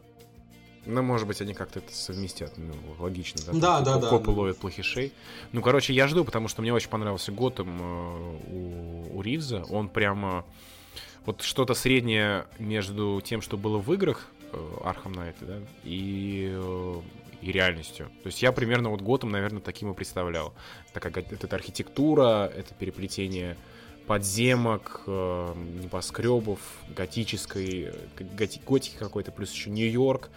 [0.84, 3.52] Ну, может быть, они как-то это совместят, ну, логично, да?
[3.52, 4.32] Да, да, да, Копы да.
[4.32, 5.12] ловят плохишей.
[5.50, 9.64] Ну, короче, я жду, потому что мне очень понравился Готэм э, у, у Ривза.
[9.68, 10.44] Он прямо
[11.24, 14.28] вот что-то среднее между тем, что было в играх
[14.84, 17.00] Arkham Knight, да, и, э,
[17.42, 18.06] и реальностью.
[18.22, 20.52] То есть я примерно вот Готэм, наверное, таким и представлял.
[20.92, 23.56] Такая га- это, это архитектура, это переплетение
[24.06, 26.58] подземок, э, небоскребов,
[26.96, 27.94] готической, э,
[28.36, 30.30] готи- готики какой-то, плюс еще Нью-Йорк,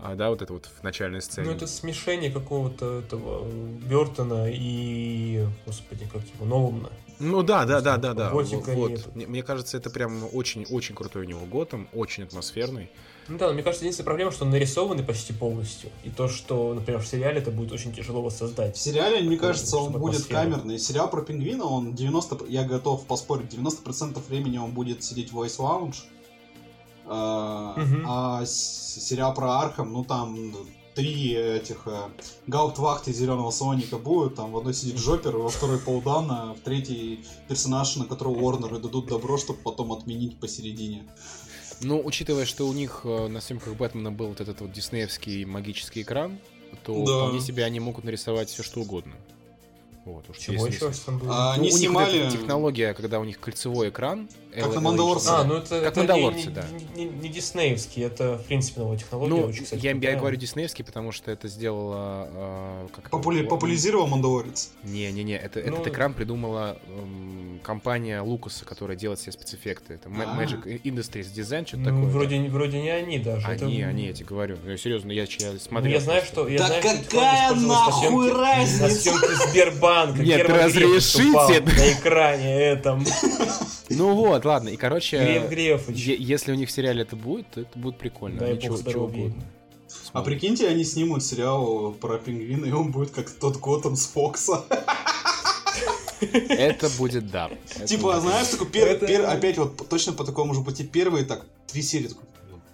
[0.00, 1.48] а, да, вот это вот в начальной сцене.
[1.48, 3.46] Ну, это смешение какого-то этого
[3.90, 6.90] Бертона и, господи, как его, Нолана.
[7.18, 8.30] Ну да, да, да, да, да.
[8.74, 9.14] Вот.
[9.14, 12.90] Мне, мне кажется, это прям очень-очень крутой у него Готэм, очень атмосферный.
[13.28, 15.90] Ну да, но мне кажется, единственная проблема, что он нарисованный почти полностью.
[16.04, 18.76] И то, что, например, в сериале это будет очень тяжело В воссоздать.
[18.76, 20.78] сериале, мне кажется, он будет камерный.
[20.78, 22.46] Сериал про пингвина, он 90...
[22.48, 25.96] Я готов поспорить, 90% времени он будет сидеть в Iceberg Lounge.
[27.08, 30.52] А, а сериал про Архам, ну там
[30.96, 32.08] три этих э,
[32.46, 34.36] гауптвахты Зеленого Соника будут.
[34.36, 39.06] Там в одной сидит Джопер, во второй Полдана, в третий персонаж, на которого Уорнеры дадут
[39.06, 41.04] добро, чтобы потом отменить посередине.
[41.82, 46.02] Ну, учитывая, что у них э, на съемках Бэтмена был вот этот вот диснеевский магический
[46.02, 46.38] экран,
[46.84, 47.18] то Да.
[47.24, 49.14] вполне себе они могут нарисовать все что угодно.
[50.04, 51.30] Вот, уж Чего еще что там было?
[51.32, 54.28] А, Ну, Они у них вот эта снимали- технология, когда у них кольцевой экран.
[54.64, 55.28] Как на Мандалорце.
[55.30, 56.64] А, ну это, Как это не, Мандалорцы, не, да.
[56.96, 59.30] не- не- не диснеевский, это, в принципе, новая технология.
[59.34, 62.28] Ну, очень, кстати, я, я говорю диснеевский, потому что это сделала...
[62.32, 63.48] э, как это Попули- было?
[63.50, 64.70] Популяризировал Мандалорец.
[64.82, 69.94] Не-не-не, это, Ну- этот экран придумала эм, компания Лукаса, которая делает все спецэффекты.
[69.94, 70.42] Это Ma- А.
[70.42, 72.04] Magic Industries Design, что-то Ну, такое.
[72.06, 73.46] вроде, не- вроде не они даже.
[73.46, 73.88] Они, это...
[73.90, 74.56] они, я тебе говорю.
[74.64, 75.92] Ну, серьезно, я, я Ну, смотрел.
[75.92, 76.48] я знаю, что...
[76.48, 78.82] Я Да знаю, какая нахуй разница?
[78.84, 80.22] На съемке Сбербанка.
[80.22, 81.60] Нет, разрешите.
[81.60, 83.04] на экране этом.
[83.88, 85.18] Ну вот, ладно, и короче...
[85.18, 85.96] Греф Грефыч.
[85.96, 88.38] е- если у них в сериале это будет, то это будет прикольно.
[88.40, 89.42] Дай Они бог чего- угодно.
[90.12, 94.64] А прикиньте, они снимут сериал про пингвина, и он будет как тот Готэм с Фокса.
[96.20, 97.50] Это будет да.
[97.86, 101.44] Типа, знаешь, такой пер- Это- пер- опять вот точно по такому же пути первые, так,
[101.66, 102.24] три серии, такой,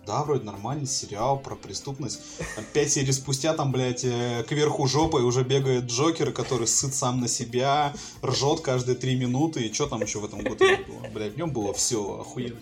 [0.07, 2.21] да, вроде нормальный сериал про преступность.
[2.57, 7.21] Там пять серий спустя там, блядь, э, кверху жопой уже бегает Джокер, который сыт сам
[7.21, 7.93] на себя,
[8.23, 11.09] ржет каждые три минуты, и что там еще в этом году было?
[11.13, 12.59] Блядь, в нем было все охуенно.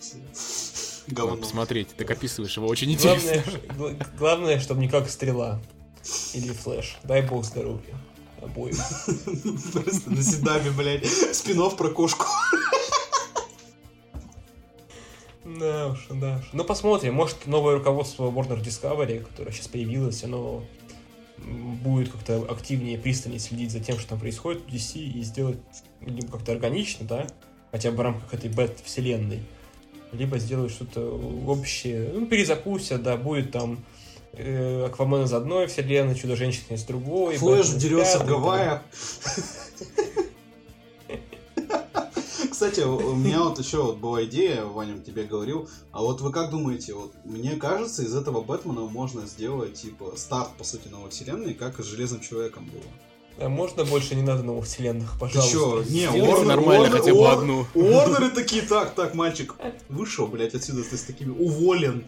[1.07, 1.37] Говно.
[1.37, 3.43] посмотрите, ты так описываешь его очень интересно.
[3.75, 5.59] Главное, главное, чтобы не как стрела.
[6.33, 6.97] Или флэш.
[7.03, 7.95] Дай бог здоровья.
[8.41, 8.77] обоих.
[9.73, 11.07] Просто на седами, блядь.
[11.07, 12.25] Спин-офф про кошку.
[15.61, 16.49] Да уж, да уж.
[16.53, 17.13] Ну, посмотрим.
[17.13, 20.63] Может, новое руководство Warner Discovery, которое сейчас появилось, оно
[21.37, 25.59] будет как-то активнее, пристальнее следить за тем, что там происходит в DC, и сделать
[26.01, 27.27] либо как-то органично, да,
[27.71, 29.41] хотя бы в рамках этой бэт-вселенной,
[30.13, 31.01] либо сделать что-то
[31.45, 33.83] общее, ну, перезапустят, да, будет там
[34.33, 37.37] э, Аквамен из одной вселенной, Чудо-женщина из другой.
[37.37, 38.25] Флэш дерется в.
[38.25, 38.81] Гавайях.
[42.61, 46.51] Кстати, у меня вот еще вот была идея, Ваня тебе говорил, а вот вы как
[46.51, 51.55] думаете, вот мне кажется, из этого Бэтмена можно сделать, типа, старт, по сути, новой вселенной,
[51.55, 52.83] как и с Железным Человеком было.
[53.43, 55.51] А можно больше не надо новых вселенных, Ты пожалуйста.
[55.57, 55.83] чё?
[55.89, 57.65] Не, Уорнер- Уорнер- нормально, Уорнер- хотя бы Уор- одну.
[57.73, 59.55] Уорнеры такие, так, так, мальчик,
[59.89, 62.05] вышел, блядь, отсюда ты с такими, уволен.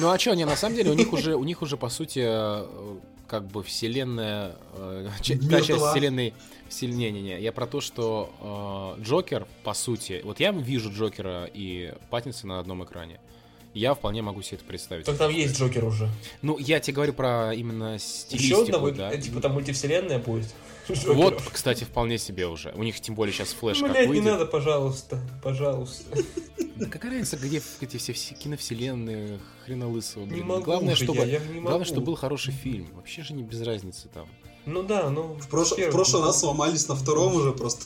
[0.00, 2.20] Ну а что, не, на самом деле у них уже, у них уже по сути
[2.26, 2.66] э,
[3.26, 5.08] как бы вселенная, э,
[5.50, 6.32] та часть вселенной,
[6.68, 11.44] сильнее, не, не, я про то, что э, Джокер, по сути, вот я вижу Джокера
[11.52, 13.20] и Паттинсона на одном экране,
[13.74, 15.04] я вполне могу себе это представить.
[15.06, 16.08] Так там есть Джокер уже.
[16.42, 19.12] Ну, я тебе говорю про именно Еще стилистику, одного, да.
[19.12, 20.46] э, типа там мультивселенная будет.
[20.86, 20.96] Вот,
[21.34, 21.50] Джокеров.
[21.50, 22.70] кстати, вполне себе уже.
[22.76, 24.24] У них тем более сейчас флеш как Блять, не выйдет.
[24.26, 26.04] надо, пожалуйста, пожалуйста.
[26.76, 30.46] Да какая разница, где эти все, все киновселенные, хрена лысого, Не блин.
[30.46, 31.84] могу главное, чтобы, я, я не главное, могу.
[31.86, 32.88] чтобы был хороший фильм.
[32.94, 34.28] Вообще же не без разницы там.
[34.66, 35.34] Ну да, ну...
[35.34, 37.84] В, прош- в прошлый раз сломались на втором уже просто.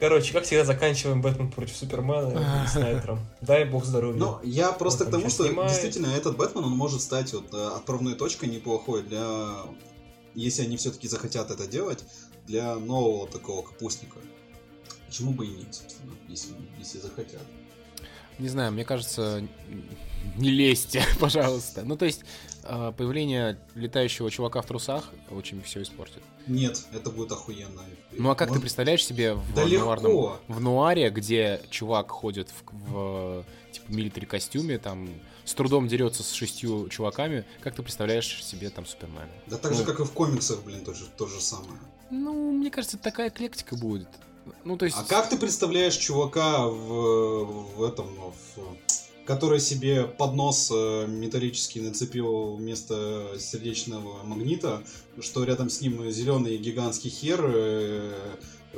[0.00, 3.20] Короче, как всегда, заканчиваем Бэтмен против Супермена и Снайдером.
[3.40, 4.18] Дай бог здоровья.
[4.18, 5.70] Ну, я просто Он к тому, что снимает.
[5.70, 9.52] действительно этот Бэтмен, он может стать вот э, отправной точкой неплохой для...
[10.34, 12.04] Если они все-таки захотят это делать,
[12.46, 14.18] для нового такого капустника.
[15.06, 17.42] Почему бы и нет, собственно, если, если захотят.
[18.38, 19.46] Не знаю, мне кажется,
[20.36, 21.82] не лезьте, пожалуйста.
[21.84, 22.24] Ну, то есть,
[22.96, 26.22] появление летающего чувака в трусах очень все испортит.
[26.46, 27.82] Нет, это будет охуенно.
[28.12, 30.40] Ну, а как ты Может, представляешь себе в, Да нуарном- легко.
[30.48, 35.08] в нуаре, где чувак ходит в, в типа милитари костюме, там
[35.44, 39.28] с трудом дерется с шестью чуваками, как ты представляешь себе там Супермена?
[39.46, 39.86] Да так же, Ну.
[39.86, 41.78] как и в комиксах, блин, то же, то же самое.
[42.10, 44.08] Ну, мне кажется, такая эклектика будет.
[44.64, 44.96] Ну, то есть...
[44.98, 48.76] А как ты представляешь чувака в, в этом, в-
[49.26, 54.82] который себе поднос э, металлический нацепил вместо сердечного магнита,
[55.20, 58.12] что рядом с ним зеленый гигантский хер, э,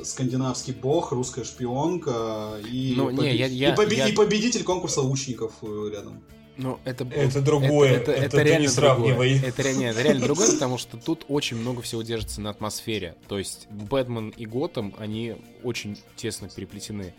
[0.03, 4.63] скандинавский бог, русская шпионка и, Ну, не, побе- я- я- и побе- я- и победитель
[4.63, 6.21] конкурса лучников э, рядом.
[6.55, 9.33] Ну, это, Это другое, это ты не сравнивай.
[9.37, 9.41] Другое.
[9.49, 13.15] Это, ре- нет, это реально другое, потому что тут очень много всего держится на атмосфере.
[13.27, 17.13] То есть Бэтмен и Готэм, они очень тесно переплетены.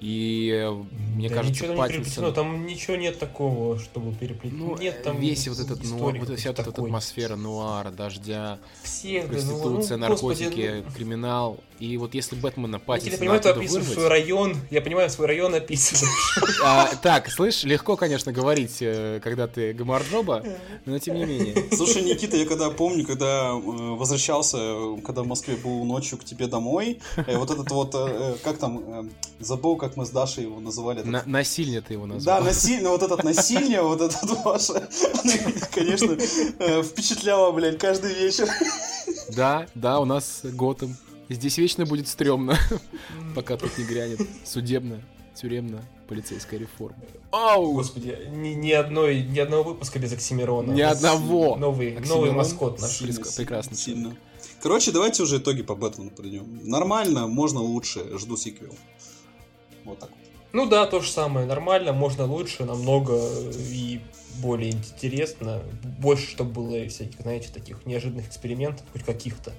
[0.00, 0.70] И э,
[1.14, 4.66] мне Да кажется, ничего там не Паттинсон- переплетено, там ничего нет такого, чтобы переплетено.
[4.66, 9.22] Ну, нет там весь вот этот, ну, вот вся вот эта атмосфера нуара, дождя, Все,
[9.22, 11.60] да, ну, проституция, ну, господи, наркотики, ну, криминал.
[11.80, 15.10] И вот если Бэтмена Я тебя Паттинсона понимаю, ты описываешь вырвать- свой район, я понимаю,
[15.10, 16.38] свой район описываешь.
[16.62, 20.44] А, так, слышь, легко, конечно, говорить, э, когда ты гамарджоба,
[20.86, 21.64] но тем не менее.
[21.74, 24.56] Слушай, Никита, я когда помню, когда э, возвращался,
[25.04, 28.78] когда в Москве был ночью к тебе домой, э, вот этот вот, э, как там,
[28.86, 29.08] э,
[29.40, 31.00] забыл, как мы с Дашей его называли.
[31.00, 32.42] этот- На- насильно ты его Да, назвал.
[32.44, 34.58] насильно, вот этот насилье, вот этот оно,
[35.74, 36.16] конечно,
[36.60, 38.48] э, впечатляло, блядь, каждый вечер.
[39.34, 40.96] Да, да, у нас Готэм.
[41.34, 42.56] Здесь вечно будет стрёмно,
[43.34, 45.02] пока тут не грянет судебная,
[45.34, 46.96] тюремная, полицейская реформа.
[47.32, 47.72] Оу!
[47.74, 50.72] Господи, ни, ни одной, ни одного выпуска без Оксимирона.
[50.72, 51.56] Ни одного!
[51.56, 52.98] Новый, Оксимирон новый маскот наш.
[53.36, 53.76] Прекрасно.
[53.76, 54.16] Сильно.
[54.62, 56.60] Короче, давайте уже итоги по Бэтмену придем.
[56.62, 58.74] Нормально, можно лучше, жду сиквел.
[59.84, 60.18] Вот так вот.
[60.52, 61.46] Ну да, то же самое.
[61.46, 63.20] Нормально, можно лучше, намного
[63.56, 64.00] и
[64.40, 65.62] более интересно.
[65.98, 69.52] Больше, чтобы было всяких, знаете, таких неожиданных экспериментов, хоть каких-то.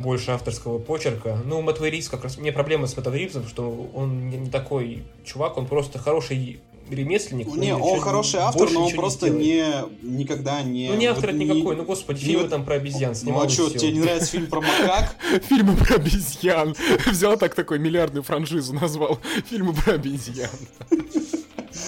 [0.00, 1.38] Больше авторского почерка.
[1.44, 2.38] Ну, Мэтт Ривз как раз...
[2.38, 7.46] У меня проблема с Мэттом Ривзом, что он не, такой чувак, он просто хороший ремесленник.
[7.46, 9.64] но Не, он хороший автор, но он просто не,
[10.02, 10.88] никогда не...
[10.88, 13.42] Ну, не автор вот не- никакой, ну, господи, фильмы вот- там про обезьян Ну снимал.
[13.42, 15.14] а и что, тебе не нравится фильм про макак?
[15.48, 16.74] Фильмы про обезьян.
[17.06, 20.50] Взял так такой миллиардную франшизу, назвал фильмы про обезьян.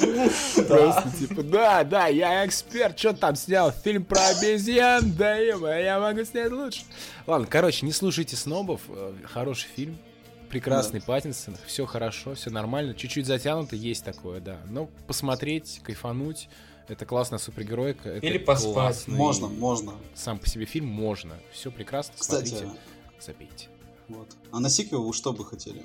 [0.69, 3.71] Просто типа, да, да, я эксперт, что там снял?
[3.73, 6.83] Фильм про обезьян, да я могу снять лучше.
[7.27, 9.99] Ладно, короче, не слушайте снобов, э, хороший фильм,
[10.51, 14.59] прекрасный Паттинсон, все хорошо, все нормально, чуть-чуть затянуто, есть такое, да.
[14.69, 16.49] Но посмотреть, кайфануть,
[16.89, 18.09] это классная супергеройка.
[18.11, 18.73] это Или поспать.
[18.75, 19.95] классный Можно, можно.
[20.15, 22.73] Сам по себе фильм можно, все прекрасно, Кстати, смотрите,
[23.21, 23.69] забейте.
[24.09, 24.29] вот.
[24.51, 25.83] А на сиквел вы что бы хотели?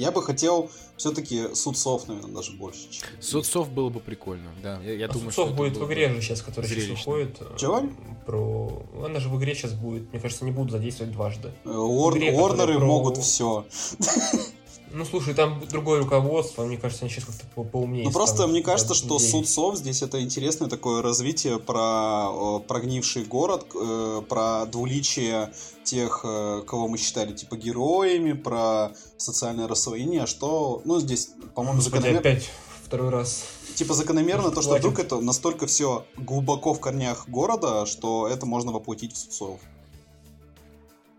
[0.00, 2.88] Я бы хотел все-таки судцов, наверное, даже больше.
[2.90, 4.80] чем- Судцов было бы прикольно, да.
[4.82, 7.12] Я, я А думаю, Судцов будет в игре же сейчас, которая сейчас зрелищно.
[7.12, 7.36] выходит.
[7.40, 7.82] э, Чего?
[8.24, 8.82] Про...
[9.04, 10.10] Она же в игре сейчас будет.
[10.10, 11.52] Мне кажется, не будут задействовать дважды.
[11.66, 13.66] Э, Уор- игре, которая про- могут все.
[14.92, 18.62] Ну, слушай, там другое руководство, мне кажется, они сейчас как-то по- поумнее Ну просто мне
[18.62, 19.30] кажется, что людей.
[19.30, 25.52] судцов здесь это интересное такое развитие про э, прогнивший город, э, про двуличие
[25.84, 32.18] тех, э, кого мы считали типа героями, про социальное рассоединение, что, ну здесь, по-моему, закономерно,
[32.18, 32.50] опять
[32.84, 33.44] второй раз.
[33.76, 38.72] типа закономерно то, что вдруг это настолько все глубоко в корнях города, что это можно
[38.72, 39.60] воплотить в судцов.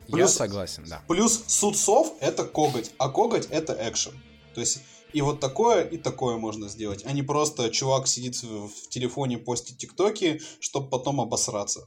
[0.07, 1.01] Я Плюс- согласен, да.
[1.07, 4.13] Плюс судцов это коготь, а коготь это экшен.
[4.53, 4.81] То есть
[5.13, 9.77] и вот такое, и такое можно сделать, а не просто чувак сидит в телефоне, постит
[9.77, 11.85] тиктоки, чтобы потом обосраться.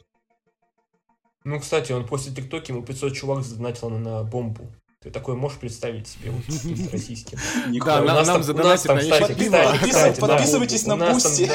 [1.44, 4.72] Ну, кстати, он после ТикТока ему 500 чувак задонатил на бомбу.
[5.02, 6.44] Ты такое можешь представить себе, вот,
[6.92, 7.38] российским?
[7.84, 9.78] Да, нам- нам задонатили там, на кстати, ящик кстати, пива.
[9.90, 11.50] кстати, да, Подписывайтесь у на нас там, Boosty.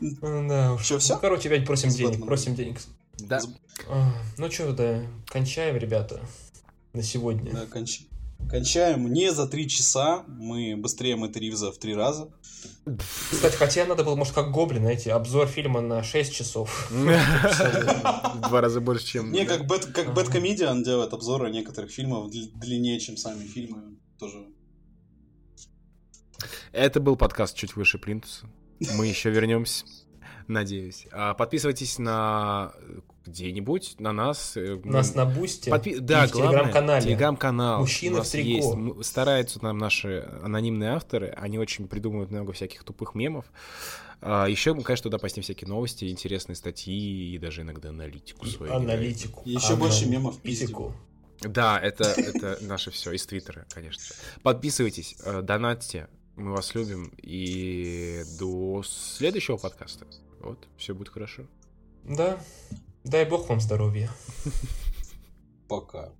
[0.00, 0.70] Да.
[0.72, 0.78] Ну.
[0.82, 1.14] Чё, всё?
[1.14, 2.80] Ну, короче, опять просим денег, просим денег.
[3.18, 3.40] Да.
[3.88, 6.20] А, Ну что, да, кончаем, ребята,
[6.92, 7.52] на сегодня.
[7.52, 8.06] Да, конч-
[8.50, 12.28] Кончаем не за три часа, мы быстрее Мэтта Ривза в три раза.
[13.30, 16.90] Кстати, хотя надо было, может, как Гоблин, знаете, обзор фильма на 6 часов.
[16.90, 19.32] Два раза больше, чем...
[19.32, 19.66] Не, как.
[19.66, 23.96] Бэткомедиан делает обзоры некоторых фильмов дл- длиннее, чем сами фильмы.
[24.18, 24.44] Тоже.
[26.72, 28.46] Это был подкаст «Чуть выше плинтуса».
[28.96, 29.84] Мы еще вернемся,
[30.46, 31.06] надеюсь.
[31.12, 34.56] А, Подписывайтесь на э, где-нибудь, на нас.
[34.56, 37.04] э, нас на Бусте Подпи- Да, и в Телеграм-канале.
[37.06, 37.80] Телеграм-канал.
[37.80, 38.76] Мужчина у в трико.
[38.98, 39.06] есть.
[39.08, 41.28] Стараются нам наши анонимные авторы.
[41.36, 43.46] Они очень придумывают много всяких тупых мемов.
[44.20, 48.72] А, еще мы, конечно, туда постим всякие новости, интересные статьи и даже иногда аналитику свою.
[48.72, 49.42] аналитику.
[49.44, 50.94] Еще больше мемов Аналитику.
[51.40, 54.14] Да, это, это наше все из Твиттера, конечно.
[54.42, 56.08] Подписывайтесь, э, донатьте.
[56.36, 57.12] Мы вас любим.
[57.22, 60.06] И до следующего подкаста.
[60.40, 61.44] Вот, все будет хорошо.
[62.04, 62.38] Да,
[63.04, 64.10] дай бог вам здоровья.
[65.68, 66.12] Пока.